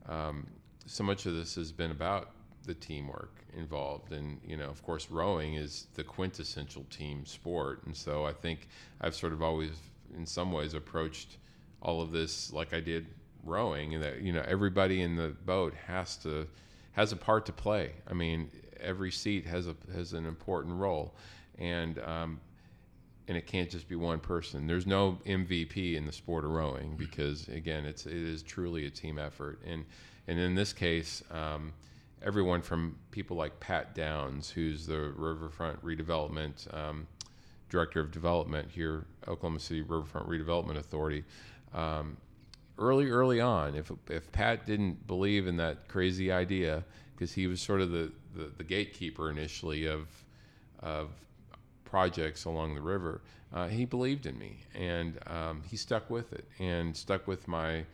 um, 0.07 0.45
so 0.85 1.03
much 1.03 1.25
of 1.25 1.35
this 1.35 1.55
has 1.55 1.71
been 1.71 1.91
about 1.91 2.31
the 2.65 2.73
teamwork 2.73 3.43
involved 3.55 4.11
and 4.11 4.39
you 4.45 4.57
know 4.57 4.69
of 4.69 4.83
course 4.83 5.09
rowing 5.09 5.53
is 5.53 5.87
the 5.93 6.03
quintessential 6.03 6.83
team 6.89 7.25
sport 7.25 7.81
and 7.85 7.95
so 7.95 8.25
i 8.25 8.33
think 8.33 8.67
i've 9.01 9.15
sort 9.15 9.31
of 9.31 9.41
always 9.41 9.71
in 10.17 10.25
some 10.25 10.51
ways 10.51 10.73
approached 10.73 11.37
all 11.81 12.01
of 12.01 12.11
this 12.11 12.51
like 12.51 12.73
i 12.73 12.79
did 12.79 13.05
rowing 13.45 13.93
and 13.93 14.03
that 14.03 14.21
you 14.21 14.33
know 14.33 14.43
everybody 14.47 15.01
in 15.01 15.15
the 15.15 15.35
boat 15.45 15.73
has 15.87 16.17
to 16.17 16.47
has 16.93 17.11
a 17.11 17.15
part 17.15 17.45
to 17.45 17.51
play 17.51 17.91
i 18.09 18.13
mean 18.13 18.49
every 18.79 19.11
seat 19.11 19.45
has 19.45 19.67
a 19.67 19.75
has 19.93 20.13
an 20.13 20.25
important 20.25 20.75
role 20.75 21.15
and 21.57 21.99
um, 21.99 22.39
and 23.27 23.37
it 23.37 23.47
can't 23.47 23.69
just 23.69 23.87
be 23.87 23.95
one 23.95 24.19
person. 24.19 24.67
There's 24.67 24.85
no 24.85 25.17
MVP 25.25 25.95
in 25.95 26.05
the 26.05 26.11
sport 26.11 26.45
of 26.45 26.51
rowing 26.51 26.95
because 26.95 27.47
again, 27.47 27.85
it's 27.85 28.05
it 28.05 28.13
is 28.13 28.43
truly 28.43 28.85
a 28.85 28.89
team 28.89 29.17
effort. 29.17 29.59
And 29.65 29.85
and 30.27 30.39
in 30.39 30.55
this 30.55 30.73
case, 30.73 31.23
um, 31.31 31.73
everyone 32.21 32.61
from 32.61 32.97
people 33.11 33.37
like 33.37 33.59
Pat 33.59 33.95
Downs, 33.95 34.49
who's 34.49 34.85
the 34.85 35.13
Riverfront 35.15 35.83
Redevelopment 35.83 36.71
um, 36.75 37.07
Director 37.69 37.99
of 37.99 38.11
Development 38.11 38.69
here, 38.69 39.05
Oklahoma 39.27 39.59
City 39.59 39.81
Riverfront 39.81 40.27
Redevelopment 40.27 40.77
Authority. 40.77 41.23
Um, 41.73 42.17
early, 42.77 43.09
early 43.09 43.41
on, 43.41 43.75
if 43.75 43.91
if 44.09 44.31
Pat 44.31 44.65
didn't 44.65 45.07
believe 45.07 45.47
in 45.47 45.57
that 45.57 45.87
crazy 45.87 46.31
idea, 46.31 46.83
because 47.15 47.33
he 47.33 47.47
was 47.47 47.61
sort 47.61 47.81
of 47.81 47.91
the, 47.91 48.11
the, 48.35 48.51
the 48.57 48.63
gatekeeper 48.63 49.29
initially 49.29 49.85
of 49.85 50.07
of 50.81 51.09
projects 51.83 52.45
along 52.45 52.75
the 52.75 52.81
river, 52.81 53.21
uh, 53.53 53.67
he 53.67 53.85
believed 53.85 54.25
in 54.25 54.37
me 54.37 54.57
and 54.75 55.17
um, 55.27 55.61
he 55.69 55.77
stuck 55.77 56.09
with 56.09 56.33
it 56.33 56.45
and 56.59 56.95
stuck 56.95 57.27
with 57.27 57.47
my 57.47 57.85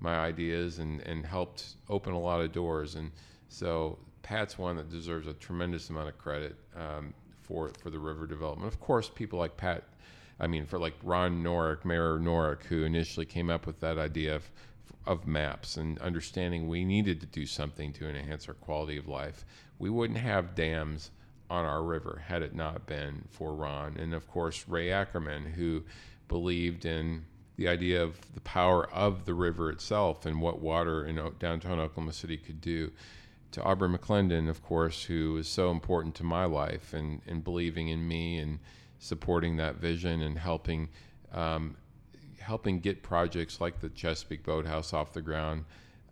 my 0.00 0.18
ideas 0.18 0.78
and, 0.78 1.00
and 1.02 1.26
helped 1.26 1.74
open 1.90 2.14
a 2.14 2.18
lot 2.18 2.40
of 2.40 2.52
doors. 2.52 2.94
And 2.94 3.10
so 3.48 3.98
Pat's 4.22 4.58
one 4.58 4.76
that 4.76 4.90
deserves 4.90 5.26
a 5.26 5.34
tremendous 5.34 5.90
amount 5.90 6.08
of 6.08 6.16
credit 6.16 6.56
um, 6.74 7.12
for 7.42 7.70
for 7.82 7.90
the 7.90 7.98
river 7.98 8.26
development. 8.26 8.72
Of 8.72 8.80
course, 8.80 9.10
people 9.10 9.38
like 9.38 9.56
Pat, 9.56 9.84
I 10.40 10.46
mean, 10.46 10.66
for 10.66 10.78
like 10.78 10.94
Ron 11.02 11.42
Norick, 11.42 11.84
Mayor 11.84 12.18
Norick, 12.18 12.64
who 12.64 12.84
initially 12.84 13.26
came 13.26 13.50
up 13.50 13.66
with 13.66 13.80
that 13.80 13.98
idea 13.98 14.34
of 14.36 14.50
of 15.06 15.26
maps 15.26 15.76
and 15.76 15.98
understanding 16.00 16.68
we 16.68 16.84
needed 16.84 17.20
to 17.20 17.26
do 17.26 17.46
something 17.46 17.92
to 17.92 18.08
enhance 18.08 18.48
our 18.48 18.54
quality 18.54 18.96
of 18.98 19.08
life. 19.08 19.44
We 19.78 19.88
wouldn't 19.90 20.18
have 20.18 20.54
dams 20.54 21.10
on 21.48 21.64
our 21.64 21.82
river 21.82 22.22
had 22.26 22.42
it 22.42 22.54
not 22.54 22.86
been 22.86 23.24
for 23.30 23.54
Ron. 23.54 23.96
And 23.96 24.14
of 24.14 24.28
course, 24.28 24.68
Ray 24.68 24.92
Ackerman, 24.92 25.46
who 25.46 25.82
believed 26.28 26.84
in 26.84 27.24
the 27.56 27.66
idea 27.68 28.02
of 28.02 28.18
the 28.34 28.40
power 28.42 28.88
of 28.90 29.24
the 29.24 29.34
river 29.34 29.70
itself 29.70 30.24
and 30.26 30.40
what 30.40 30.60
water 30.60 31.04
in 31.04 31.16
downtown 31.38 31.80
Oklahoma 31.80 32.12
City 32.12 32.36
could 32.36 32.60
do. 32.60 32.92
To 33.52 33.62
Aubrey 33.64 33.88
McClendon, 33.88 34.48
of 34.48 34.62
course, 34.62 35.04
who 35.04 35.32
was 35.32 35.48
so 35.48 35.72
important 35.72 36.14
to 36.16 36.24
my 36.24 36.44
life 36.44 36.94
and, 36.94 37.20
and 37.26 37.42
believing 37.42 37.88
in 37.88 38.06
me 38.06 38.38
and 38.38 38.60
supporting 39.00 39.56
that 39.56 39.76
vision 39.76 40.22
and 40.22 40.38
helping 40.38 40.88
um, 41.32 41.76
helping 42.38 42.78
get 42.80 43.02
projects 43.02 43.60
like 43.60 43.80
the 43.80 43.88
Chesapeake 43.88 44.44
Boathouse 44.44 44.92
off 44.92 45.12
the 45.12 45.20
ground 45.20 45.64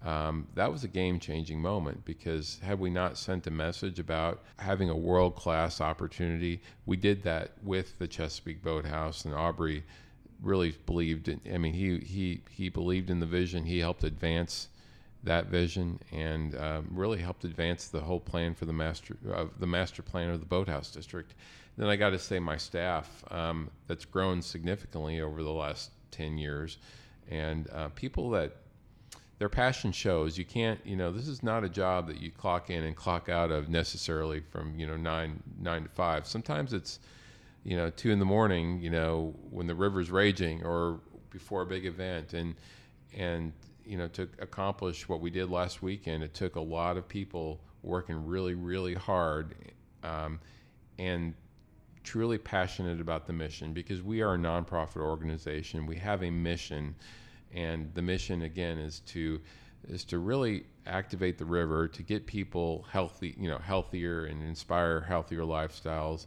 um, 0.05 0.47
that 0.55 0.71
was 0.71 0.85
a 0.85 0.89
game 0.89 1.19
changing 1.19 1.61
moment 1.61 2.05
because 2.05 2.61
had 2.63 2.79
we 2.79 2.89
not 2.89 3.19
sent 3.19 3.47
a 3.47 3.51
message 3.51 3.99
about 3.99 4.43
having 4.59 4.89
a 4.89 4.97
world 4.97 5.35
class 5.35 5.81
opportunity, 5.81 6.61
we 6.87 6.97
did 6.97 7.23
that 7.25 7.53
with 7.63 7.99
the 7.99 8.07
Chesapeake 8.07 8.63
Boathouse, 8.63 9.25
and 9.25 9.35
Aubrey 9.35 9.83
really 10.41 10.77
believed 10.87 11.29
in. 11.29 11.41
I 11.53 11.59
mean, 11.59 11.73
he 11.73 11.99
he 11.99 12.43
he 12.49 12.69
believed 12.69 13.11
in 13.11 13.19
the 13.19 13.27
vision. 13.27 13.65
He 13.65 13.81
helped 13.81 14.05
advance 14.05 14.69
that 15.25 15.47
vision 15.47 15.99
and 16.13 16.57
um, 16.57 16.87
really 16.91 17.19
helped 17.19 17.45
advance 17.45 17.89
the 17.89 18.01
whole 18.01 18.21
plan 18.21 18.55
for 18.55 18.67
the 18.67 18.73
master 18.73 19.17
uh, 19.35 19.47
the 19.59 19.67
master 19.67 20.03
plan 20.03 20.31
of 20.31 20.41
the 20.41 20.47
boathouse 20.47 20.91
district. 20.91 21.35
Then 21.77 21.89
I 21.89 21.97
got 21.97 22.11
to 22.11 22.19
say, 22.19 22.39
my 22.41 22.57
staff 22.57 23.25
um, 23.31 23.71
that's 23.87 24.05
grown 24.05 24.43
significantly 24.43 25.21
over 25.21 25.43
the 25.43 25.53
last 25.53 25.91
ten 26.11 26.39
years, 26.39 26.79
and 27.31 27.69
uh, 27.71 27.89
people 27.89 28.31
that 28.31 28.57
their 29.39 29.49
passion 29.49 29.93
shows. 29.93 30.37
You 30.37 30.45
can't, 30.45 30.81
you 30.85 30.97
know, 30.97 31.13
this 31.13 31.29
is 31.29 31.43
not 31.43 31.65
a 31.65 31.69
job 31.69 32.09
that 32.09 32.21
you 32.21 32.31
clock 32.31 32.71
in 32.71 32.85
and 32.85 32.97
clock 32.97 33.29
out 33.29 33.51
of 33.51 33.69
necessarily 33.69 34.41
from, 34.41 34.79
you 34.79 34.87
know, 34.87 34.97
nine 34.97 35.43
nine 35.61 35.85
to 35.85 35.89
five. 35.89 36.27
Sometimes 36.27 36.73
it's, 36.73 36.99
you 37.65 37.77
know, 37.77 37.91
two 37.91 38.11
in 38.11 38.19
the 38.19 38.25
morning, 38.25 38.81
you 38.81 38.91
know, 38.91 39.35
when 39.51 39.67
the 39.67 39.75
river's 39.75 40.11
raging 40.11 40.65
or 40.65 41.01
before 41.31 41.63
a 41.63 41.67
big 41.67 41.87
event, 41.87 42.35
and 42.35 42.57
and 43.17 43.53
you 43.89 43.97
know, 43.97 44.09
to 44.09 44.29
accomplish 44.41 45.09
what 45.09 45.21
we 45.21 45.31
did 45.31 45.51
last 45.51 45.83
weekend, 45.83 46.23
it 46.23 46.35
took 46.35 46.57
a 46.57 46.61
lot 46.61 46.97
of 46.97 47.09
people 47.09 47.61
working 47.83 48.27
really, 48.27 48.55
really 48.55 48.95
hard, 48.95 49.55
um, 50.05 50.39
and 50.99 51.35
truly 52.05 52.39
passionate 52.39 53.01
about 53.01 53.27
the 53.27 53.33
mission 53.33 53.73
because 53.73 54.03
we 54.03 54.21
are 54.23 54.35
a 54.35 54.39
nonprofit 54.39 55.01
organization. 55.01 55.87
We 55.87 55.97
have 55.97 56.23
a 56.23 56.31
mission 56.31 56.95
and 57.55 57.93
the 57.95 58.03
mission 58.03 58.43
again 58.43 58.79
is 58.79 59.01
to 59.01 59.41
is 59.89 60.05
to 60.05 60.19
really 60.19 60.65
activate 60.87 61.39
the 61.39 61.45
river 61.45 61.87
to 61.87 62.03
get 62.03 62.27
people 62.27 62.85
healthy, 62.91 63.35
you 63.39 63.49
know, 63.49 63.59
healthier 63.59 64.25
and 64.25 64.43
inspire 64.43 65.01
healthier 65.01 65.43
lifestyles, 65.43 66.27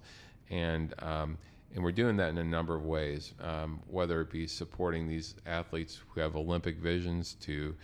and 0.50 0.93
um, 1.04 1.38
and 1.73 1.84
we're 1.84 1.91
doing 1.91 2.17
that 2.17 2.29
in 2.29 2.38
a 2.38 2.43
number 2.43 2.75
of 2.75 2.86
ways. 2.86 3.34
Um, 3.41 3.81
whether 3.88 4.21
it 4.21 4.29
be 4.29 4.47
supporting 4.47 5.07
these 5.07 5.36
athletes 5.45 5.99
who 6.10 6.19
have 6.19 6.36
Olympic 6.36 6.77
visions, 6.77 7.36
to 7.41 7.75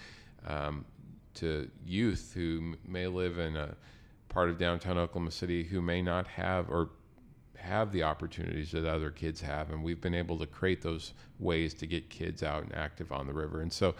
um, 0.45 0.85
to 1.35 1.69
youth 1.85 2.31
who 2.33 2.75
may 2.87 3.07
live 3.07 3.37
in 3.37 3.55
a 3.55 3.75
part 4.29 4.49
of 4.49 4.57
downtown 4.57 4.97
Oklahoma 4.97 5.31
City 5.31 5.63
who 5.63 5.81
may 5.81 6.01
not 6.01 6.27
have 6.27 6.69
or 6.69 6.89
have 7.57 7.91
the 7.91 8.03
opportunities 8.03 8.71
that 8.71 8.85
other 8.85 9.09
kids 9.09 9.41
have, 9.41 9.71
and 9.71 9.83
we've 9.83 10.01
been 10.01 10.13
able 10.13 10.37
to 10.37 10.45
create 10.45 10.81
those 10.81 11.13
ways 11.39 11.73
to 11.73 11.87
get 11.87 12.09
kids 12.09 12.43
out 12.43 12.63
and 12.63 12.73
active 12.75 13.11
on 13.11 13.27
the 13.27 13.33
river. 13.33 13.61
And 13.61 13.71
so, 13.71 13.95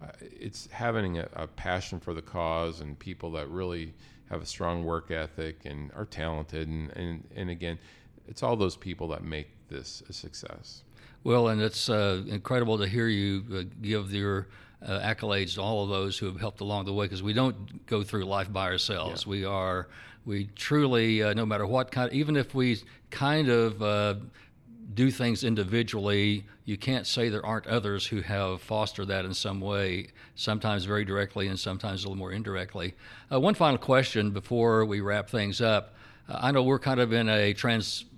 uh, 0.00 0.06
it's 0.20 0.68
having 0.72 1.18
a, 1.18 1.28
a, 1.34 1.46
passion 1.46 2.00
for 2.00 2.14
the 2.14 2.22
cause 2.22 2.80
and 2.80 2.98
people 2.98 3.30
that 3.32 3.48
really 3.48 3.94
have 4.28 4.42
a 4.42 4.46
strong 4.46 4.84
work 4.84 5.10
ethic 5.10 5.60
and 5.64 5.92
are 5.94 6.06
talented, 6.06 6.68
and 6.68 6.90
and, 6.96 7.24
and 7.36 7.50
again, 7.50 7.78
it's 8.28 8.42
all 8.42 8.56
those 8.56 8.76
people 8.76 9.08
that 9.08 9.22
make 9.22 9.48
this 9.68 10.02
a 10.08 10.12
success. 10.12 10.82
Well, 11.22 11.48
and 11.48 11.60
it's 11.60 11.88
uh, 11.88 12.22
incredible 12.26 12.78
to 12.78 12.86
hear 12.86 13.08
you 13.08 13.44
uh, 13.54 13.62
give 13.80 14.12
your 14.12 14.48
uh, 14.84 15.00
accolades 15.00 15.54
to 15.54 15.62
all 15.62 15.84
of 15.84 15.88
those 15.88 16.18
who 16.18 16.26
have 16.26 16.38
helped 16.38 16.60
along 16.60 16.84
the 16.84 16.92
way 16.92 17.06
because 17.06 17.22
we 17.22 17.32
don't 17.32 17.86
go 17.86 18.02
through 18.02 18.24
life 18.24 18.52
by 18.52 18.66
ourselves. 18.66 19.24
Yeah. 19.24 19.30
We 19.30 19.44
are 19.44 19.88
we 20.26 20.46
truly, 20.56 21.22
uh, 21.22 21.34
no 21.34 21.44
matter 21.44 21.66
what 21.66 21.90
kind, 21.90 22.12
even 22.12 22.36
if 22.36 22.54
we 22.54 22.80
kind 23.10 23.48
of 23.48 23.82
uh, 23.82 24.14
do 24.94 25.10
things 25.10 25.44
individually, 25.44 26.44
you 26.64 26.76
can't 26.76 27.06
say 27.06 27.28
there 27.28 27.44
aren't 27.44 27.66
others 27.66 28.06
who 28.06 28.22
have 28.22 28.62
fostered 28.62 29.08
that 29.08 29.24
in 29.24 29.34
some 29.34 29.60
way, 29.60 30.08
sometimes 30.34 30.84
very 30.84 31.04
directly 31.04 31.48
and 31.48 31.58
sometimes 31.58 32.04
a 32.04 32.08
little 32.08 32.18
more 32.18 32.32
indirectly. 32.32 32.94
Uh, 33.30 33.38
one 33.38 33.54
final 33.54 33.78
question 33.78 34.30
before 34.30 34.84
we 34.84 35.00
wrap 35.00 35.28
things 35.28 35.60
up. 35.60 35.94
Uh, 36.28 36.38
I 36.40 36.52
know 36.52 36.62
we're 36.62 36.78
kind 36.78 37.00
of 37.00 37.12
in 37.12 37.28
a 37.28 37.52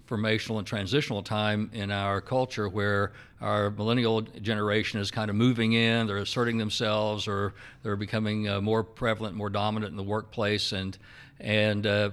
transformational 0.07 0.59
and 0.59 0.67
transitional 0.67 1.23
time 1.23 1.71
in 1.73 1.91
our 1.91 2.21
culture 2.21 2.69
where 2.69 3.13
our 3.41 3.71
millennial 3.71 4.23
generation 4.23 5.01
is 5.01 5.11
kind 5.11 5.31
of 5.31 5.37
moving 5.37 5.73
in, 5.75 6.07
they're 6.07 6.19
asserting 6.19 6.59
themselves, 6.59 7.29
or 7.29 7.55
they're 7.83 7.97
becoming 7.97 8.49
uh, 8.49 8.61
more 8.61 8.83
prevalent, 8.83 9.37
more 9.37 9.51
dominant 9.51 9.91
in 9.91 9.97
the 9.97 10.03
workplace, 10.03 10.73
and 10.73 10.97
and 11.41 11.87
uh, 11.87 12.11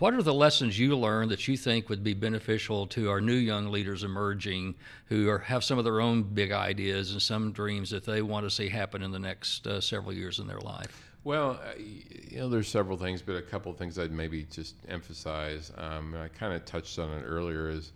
what 0.00 0.12
are 0.12 0.22
the 0.22 0.34
lessons 0.34 0.76
you 0.76 0.96
learned 0.96 1.30
that 1.30 1.46
you 1.46 1.56
think 1.56 1.88
would 1.88 2.02
be 2.02 2.12
beneficial 2.12 2.86
to 2.88 3.08
our 3.08 3.20
new 3.20 3.34
young 3.34 3.70
leaders 3.70 4.02
emerging 4.02 4.74
who 5.06 5.28
are, 5.28 5.38
have 5.38 5.62
some 5.62 5.78
of 5.78 5.84
their 5.84 6.00
own 6.00 6.24
big 6.24 6.50
ideas 6.50 7.12
and 7.12 7.22
some 7.22 7.52
dreams 7.52 7.88
that 7.90 8.04
they 8.04 8.20
want 8.20 8.44
to 8.44 8.50
see 8.50 8.68
happen 8.68 9.02
in 9.04 9.12
the 9.12 9.18
next 9.20 9.68
uh, 9.68 9.80
several 9.80 10.12
years 10.12 10.40
in 10.40 10.48
their 10.48 10.58
life? 10.58 11.07
Well, 11.24 11.60
uh, 11.62 11.78
you 11.78 12.38
know, 12.38 12.48
there's 12.48 12.68
several 12.68 12.96
things, 12.96 13.22
but 13.22 13.36
a 13.36 13.42
couple 13.42 13.70
of 13.70 13.78
things 13.78 13.98
I'd 13.98 14.12
maybe 14.12 14.44
just 14.44 14.76
emphasize. 14.88 15.72
Um, 15.76 16.14
I 16.14 16.28
kind 16.28 16.54
of 16.54 16.64
touched 16.64 16.98
on 16.98 17.10
it 17.18 17.22
earlier. 17.22 17.68
Is 17.68 17.92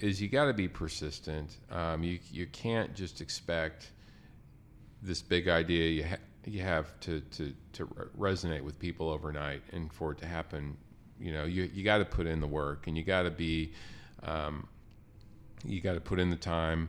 is 0.00 0.20
you 0.20 0.28
got 0.28 0.46
to 0.46 0.52
be 0.52 0.66
persistent. 0.66 1.58
Um, 1.70 2.02
you 2.02 2.18
you 2.32 2.46
can't 2.46 2.94
just 2.94 3.20
expect 3.20 3.92
this 5.04 5.20
big 5.20 5.48
idea 5.48 5.88
you 5.90 6.04
ha- 6.04 6.16
you 6.46 6.60
have 6.62 6.98
to, 7.00 7.20
to, 7.20 7.54
to 7.72 7.86
resonate 8.18 8.62
with 8.62 8.78
people 8.78 9.08
overnight 9.10 9.62
and 9.72 9.92
for 9.92 10.12
it 10.12 10.18
to 10.18 10.26
happen 10.26 10.76
you 11.20 11.32
know 11.32 11.44
you, 11.44 11.70
you 11.74 11.84
got 11.84 11.98
to 11.98 12.04
put 12.04 12.26
in 12.26 12.40
the 12.40 12.46
work 12.46 12.86
and 12.86 12.96
you 12.96 13.04
got 13.04 13.22
to 13.22 13.30
be 13.30 13.72
um, 14.22 14.66
you 15.64 15.80
got 15.80 15.94
to 15.94 16.00
put 16.00 16.18
in 16.18 16.30
the 16.30 16.36
time 16.36 16.88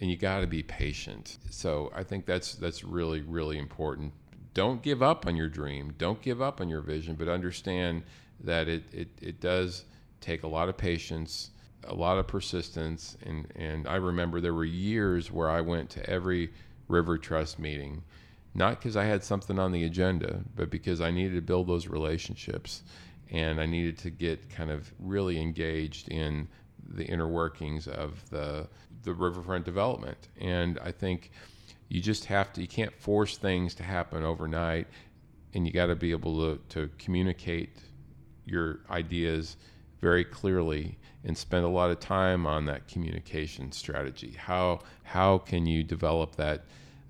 and 0.00 0.10
you 0.10 0.16
got 0.16 0.40
to 0.40 0.46
be 0.46 0.62
patient 0.62 1.38
so 1.50 1.90
i 1.94 2.02
think 2.02 2.24
that's 2.24 2.54
that's 2.54 2.84
really 2.84 3.20
really 3.22 3.58
important 3.58 4.12
don't 4.56 4.82
give 4.82 5.02
up 5.02 5.26
on 5.26 5.36
your 5.36 5.48
dream 5.48 5.92
don't 5.98 6.22
give 6.22 6.40
up 6.40 6.60
on 6.60 6.68
your 6.68 6.80
vision 6.80 7.14
but 7.14 7.28
understand 7.28 8.02
that 8.40 8.68
it, 8.68 8.82
it, 8.92 9.08
it 9.20 9.40
does 9.40 9.84
take 10.20 10.42
a 10.42 10.48
lot 10.48 10.68
of 10.68 10.76
patience 10.76 11.50
a 11.84 11.94
lot 11.94 12.18
of 12.18 12.26
persistence 12.26 13.16
and, 13.24 13.46
and 13.54 13.86
i 13.86 13.96
remember 13.96 14.40
there 14.40 14.54
were 14.54 14.64
years 14.64 15.30
where 15.30 15.50
i 15.50 15.60
went 15.60 15.90
to 15.90 16.08
every 16.08 16.50
river 16.88 17.18
trust 17.18 17.58
meeting 17.58 18.02
not 18.56 18.78
because 18.78 18.96
I 18.96 19.04
had 19.04 19.22
something 19.22 19.58
on 19.58 19.70
the 19.70 19.84
agenda, 19.84 20.40
but 20.54 20.70
because 20.70 21.02
I 21.02 21.10
needed 21.10 21.34
to 21.34 21.42
build 21.42 21.66
those 21.66 21.88
relationships 21.88 22.82
and 23.30 23.60
I 23.60 23.66
needed 23.66 23.98
to 23.98 24.10
get 24.10 24.48
kind 24.48 24.70
of 24.70 24.90
really 24.98 25.38
engaged 25.38 26.08
in 26.08 26.48
the 26.88 27.04
inner 27.04 27.28
workings 27.28 27.86
of 27.86 28.28
the 28.30 28.66
the 29.02 29.12
riverfront 29.12 29.64
development. 29.64 30.28
And 30.40 30.78
I 30.80 30.90
think 30.90 31.30
you 31.88 32.00
just 32.00 32.26
have 32.26 32.52
to 32.52 32.60
you 32.60 32.68
can't 32.68 32.94
force 32.94 33.36
things 33.36 33.74
to 33.74 33.82
happen 33.82 34.24
overnight 34.24 34.86
and 35.54 35.66
you 35.66 35.72
got 35.72 35.86
to 35.86 35.94
be 35.94 36.10
able 36.10 36.36
to, 36.38 36.60
to 36.68 36.90
communicate 36.98 37.78
your 38.44 38.80
ideas 38.90 39.56
very 40.00 40.24
clearly 40.24 40.98
and 41.24 41.36
spend 41.36 41.64
a 41.64 41.68
lot 41.68 41.90
of 41.90 41.98
time 41.98 42.46
on 42.46 42.66
that 42.66 42.86
communication 42.86 43.72
strategy. 43.72 44.36
How 44.38 44.80
how 45.02 45.38
can 45.38 45.66
you 45.66 45.82
develop 45.82 46.36
that 46.36 46.64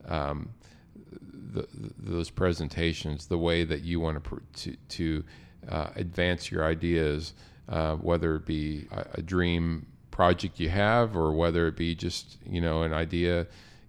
um, 0.07 0.51
the, 0.95 1.67
those 1.99 2.31
presentations 2.31 3.27
the 3.27 3.39
way 3.39 3.65
that 3.65 3.83
you 3.83 4.01
want 4.01 4.23
to 4.23 4.41
to, 4.55 4.77
to 4.89 5.25
uh, 5.69 5.91
advance 5.97 6.51
your 6.51 6.65
ideas, 6.65 7.35
uh, 7.69 7.97
whether 7.97 8.37
it 8.37 8.47
be 8.47 8.87
a, 8.93 9.07
a, 9.15 9.23
dream 9.23 9.87
project 10.13 10.61
you 10.61 10.69
have 10.69 11.17
or 11.17 11.33
whether 11.33 11.67
it 11.67 11.77
be 11.77 11.95
just 11.95 12.39
you 12.47 12.61
know 12.61 12.83
an 12.83 12.93
idea 12.93 13.47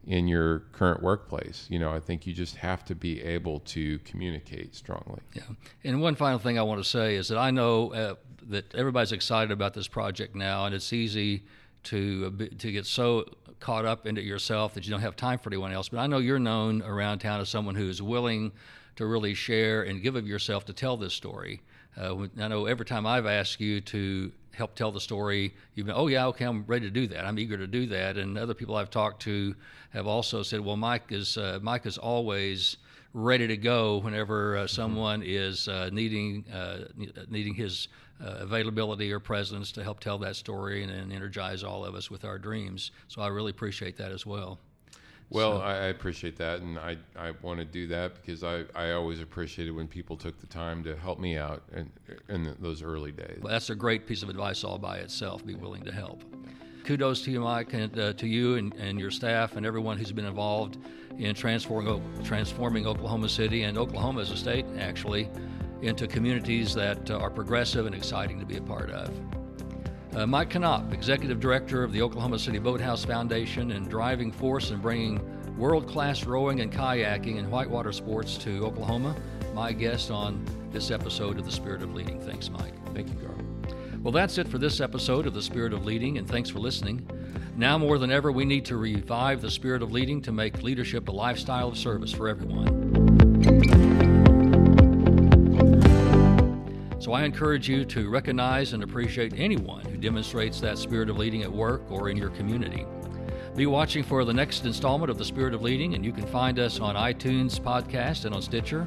in 0.07 0.27
your 0.27 0.59
current 0.71 1.03
workplace. 1.03 1.67
You 1.69 1.79
know, 1.79 1.91
I 1.91 1.99
think 1.99 2.25
you 2.25 2.33
just 2.33 2.55
have 2.55 2.85
to 2.85 2.95
be 2.95 3.21
able 3.21 3.59
to 3.59 3.99
communicate 3.99 4.73
strongly. 4.73 5.19
Yeah. 5.33 5.43
And 5.83 6.01
one 6.01 6.15
final 6.15 6.39
thing 6.39 6.57
I 6.57 6.63
want 6.63 6.81
to 6.81 6.89
say 6.89 7.15
is 7.15 7.27
that 7.27 7.37
I 7.37 7.51
know 7.51 7.93
uh, 7.93 8.15
that 8.49 8.73
everybody's 8.73 9.11
excited 9.11 9.51
about 9.51 9.73
this 9.73 9.87
project 9.87 10.33
now, 10.33 10.65
and 10.65 10.73
it's 10.73 10.93
easy 10.93 11.43
to 11.83 12.33
uh, 12.39 12.45
to 12.57 12.71
get 12.71 12.85
so 12.85 13.25
caught 13.59 13.85
up 13.85 14.07
into 14.07 14.21
yourself 14.21 14.73
that 14.75 14.85
you 14.85 14.91
don't 14.91 15.01
have 15.01 15.15
time 15.15 15.39
for 15.39 15.49
anyone 15.49 15.73
else. 15.73 15.89
But 15.89 15.99
I 15.99 16.07
know 16.07 16.19
you're 16.19 16.39
known 16.39 16.81
around 16.83 17.19
town 17.19 17.41
as 17.41 17.49
someone 17.49 17.75
who's 17.75 18.01
willing 18.01 18.53
to 18.95 19.05
really 19.05 19.33
share 19.33 19.83
and 19.83 20.01
give 20.01 20.15
of 20.15 20.27
yourself 20.27 20.65
to 20.65 20.73
tell 20.73 20.95
this 20.95 21.13
story. 21.13 21.61
Uh, 21.99 22.27
I 22.39 22.47
know 22.47 22.65
every 22.65 22.85
time 22.85 23.05
I've 23.05 23.25
asked 23.25 23.59
you 23.59 23.81
to 23.81 24.31
help 24.57 24.75
tell 24.75 24.91
the 24.91 24.99
story, 24.99 25.53
you've 25.75 25.85
been, 25.85 25.95
oh, 25.95 26.07
yeah, 26.07 26.25
okay, 26.27 26.45
I'm 26.45 26.65
ready 26.65 26.87
to 26.87 26.91
do 26.91 27.07
that. 27.07 27.25
I'm 27.25 27.37
eager 27.37 27.57
to 27.57 27.67
do 27.67 27.85
that. 27.87 28.17
And 28.17 28.37
other 28.37 28.53
people 28.53 28.75
I've 28.75 28.89
talked 28.89 29.21
to 29.23 29.55
have 29.91 30.07
also 30.07 30.41
said, 30.43 30.59
well, 30.61 30.75
Mike 30.75 31.11
is, 31.11 31.37
uh, 31.37 31.59
Mike 31.61 31.85
is 31.85 31.97
always 31.97 32.77
ready 33.13 33.47
to 33.47 33.57
go 33.57 33.97
whenever 33.99 34.57
uh, 34.57 34.59
mm-hmm. 34.61 34.67
someone 34.67 35.23
is 35.23 35.67
uh, 35.67 35.89
needing, 35.93 36.45
uh, 36.53 36.85
needing 37.29 37.53
his 37.53 37.87
uh, 38.19 38.37
availability 38.39 39.11
or 39.13 39.19
presence 39.19 39.71
to 39.71 39.83
help 39.83 39.99
tell 39.99 40.17
that 40.17 40.35
story 40.35 40.83
and, 40.83 40.91
and, 40.91 41.13
energize 41.13 41.63
all 41.63 41.85
of 41.85 41.93
us 41.93 42.09
with 42.09 42.25
our 42.25 42.39
dreams. 42.39 42.89
So 43.07 43.21
I 43.21 43.27
really 43.27 43.51
appreciate 43.51 43.95
that 43.97 44.11
as 44.11 44.25
well. 44.25 44.59
Well, 45.29 45.59
so. 45.59 45.61
I, 45.61 45.73
I, 45.73 45.85
appreciate 45.87 46.37
that, 46.37 46.61
and 46.61 46.79
I, 46.79 46.97
I 47.17 47.31
want 47.41 47.59
to 47.59 47.65
do 47.65 47.87
that 47.87 48.15
because 48.15 48.43
I, 48.43 48.63
I 48.75 48.91
always 48.91 49.19
appreciated 49.19 49.71
when 49.71 49.87
people 49.87 50.15
took 50.15 50.39
the 50.39 50.47
time 50.47 50.83
to 50.85 50.95
help 50.95 51.19
me 51.19 51.37
out 51.37 51.63
in, 51.75 51.91
in 52.29 52.55
those 52.59 52.81
early 52.81 53.11
days. 53.11 53.39
Well, 53.41 53.51
that's 53.51 53.69
a 53.69 53.75
great 53.75 54.07
piece 54.07 54.23
of 54.23 54.29
advice 54.29 54.63
all 54.63 54.77
by 54.77 54.99
itself. 54.99 55.45
Be 55.45 55.55
willing 55.55 55.83
to 55.83 55.91
help. 55.91 56.23
Kudos 56.85 57.21
to 57.23 57.31
you, 57.31 57.41
Mike, 57.41 57.73
and 57.73 57.99
uh, 57.99 58.13
to 58.13 58.25
you 58.25 58.55
and, 58.55 58.73
and 58.75 58.97
your 58.97 59.11
staff 59.11 59.57
and 59.57 59.65
everyone 59.65 59.97
who's 59.97 60.13
been 60.13 60.25
involved 60.25 60.77
in 61.17 61.35
transforming, 61.35 62.01
transforming 62.23 62.87
Oklahoma 62.87 63.27
City 63.27 63.63
and 63.63 63.77
Oklahoma 63.77 64.21
as 64.21 64.31
a 64.31 64.37
state, 64.37 64.65
actually, 64.79 65.29
into 65.81 66.07
communities 66.07 66.73
that 66.73 67.11
uh, 67.11 67.17
are 67.17 67.29
progressive 67.29 67.85
and 67.85 67.93
exciting 67.93 68.39
to 68.39 68.45
be 68.45 68.55
a 68.55 68.61
part 68.61 68.89
of. 68.91 69.11
Uh, 70.13 70.25
Mike 70.25 70.55
Knopp, 70.55 70.93
Executive 70.93 71.39
Director 71.39 71.83
of 71.83 71.91
the 71.91 72.01
Oklahoma 72.01 72.39
City 72.39 72.59
Boathouse 72.59 73.05
Foundation 73.05 73.71
and 73.71 73.89
driving 73.89 74.31
force 74.31 74.71
in 74.71 74.79
bringing 74.79 75.19
world 75.57 75.87
class 75.87 76.23
rowing 76.23 76.61
and 76.61 76.71
kayaking 76.71 77.37
and 77.39 77.51
whitewater 77.51 77.91
sports 77.91 78.37
to 78.37 78.65
Oklahoma, 78.65 79.15
my 79.53 79.71
guest 79.71 80.09
on 80.09 80.43
this 80.71 80.91
episode 80.91 81.37
of 81.39 81.45
The 81.45 81.51
Spirit 81.51 81.83
of 81.83 81.93
Leading. 81.93 82.19
Thanks, 82.19 82.49
Mike. 82.49 82.73
Thank 82.93 83.09
you, 83.09 83.15
Carl. 83.15 83.37
Well, 84.01 84.11
that's 84.11 84.37
it 84.37 84.47
for 84.47 84.57
this 84.57 84.79
episode 84.79 85.27
of 85.27 85.33
The 85.33 85.41
Spirit 85.41 85.73
of 85.73 85.85
Leading, 85.85 86.17
and 86.17 86.27
thanks 86.27 86.49
for 86.49 86.59
listening. 86.59 87.07
Now 87.55 87.77
more 87.77 87.97
than 87.97 88.11
ever, 88.11 88.31
we 88.31 88.45
need 88.45 88.65
to 88.65 88.77
revive 88.77 89.41
the 89.41 89.49
spirit 89.49 89.81
of 89.81 89.91
leading 89.91 90.21
to 90.21 90.31
make 90.31 90.61
leadership 90.61 91.07
a 91.07 91.11
lifestyle 91.11 91.69
of 91.69 91.77
service 91.77 92.11
for 92.11 92.27
everyone. 92.27 92.76
So 97.07 97.13
I 97.13 97.23
encourage 97.23 97.69
you 97.69 97.85
to 97.85 98.09
recognize 98.09 98.73
and 98.73 98.83
appreciate 98.83 99.33
anyone 99.37 99.85
who 99.85 99.95
demonstrates 99.95 100.59
that 100.59 100.77
spirit 100.77 101.09
of 101.09 101.17
leading 101.17 101.41
at 101.41 101.49
work 101.49 101.89
or 101.89 102.09
in 102.09 102.17
your 102.17 102.31
community. 102.31 102.85
Be 103.55 103.65
watching 103.65 104.03
for 104.03 104.25
the 104.25 104.33
next 104.33 104.65
installment 104.65 105.09
of 105.09 105.17
The 105.17 105.23
Spirit 105.23 105.53
of 105.53 105.61
Leading, 105.61 105.93
and 105.93 106.03
you 106.03 106.11
can 106.11 106.27
find 106.27 106.59
us 106.59 106.81
on 106.81 106.95
iTunes 106.95 107.61
podcast 107.61 108.25
and 108.25 108.35
on 108.35 108.41
Stitcher. 108.41 108.81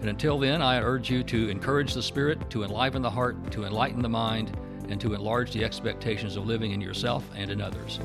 And 0.00 0.08
until 0.08 0.36
then, 0.36 0.60
I 0.60 0.80
urge 0.80 1.10
you 1.10 1.22
to 1.22 1.48
encourage 1.48 1.94
the 1.94 2.02
spirit, 2.02 2.50
to 2.50 2.64
enliven 2.64 3.02
the 3.02 3.10
heart, 3.10 3.52
to 3.52 3.62
enlighten 3.62 4.02
the 4.02 4.08
mind, 4.08 4.50
and 4.88 5.00
to 5.00 5.14
enlarge 5.14 5.52
the 5.52 5.64
expectations 5.64 6.34
of 6.34 6.48
living 6.48 6.72
in 6.72 6.80
yourself 6.80 7.24
and 7.36 7.52
in 7.52 7.60
others. 7.60 8.00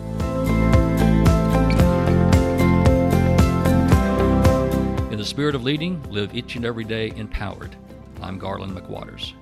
In 5.12 5.18
the 5.18 5.26
spirit 5.26 5.56
of 5.56 5.64
leading, 5.64 6.04
live 6.12 6.36
each 6.36 6.56
and 6.56 6.66
every 6.66 6.84
day 6.84 7.12
empowered. 7.16 7.76
I'm 8.22 8.38
Garland 8.38 8.78
McWaters. 8.78 9.34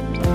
You. 0.00 0.29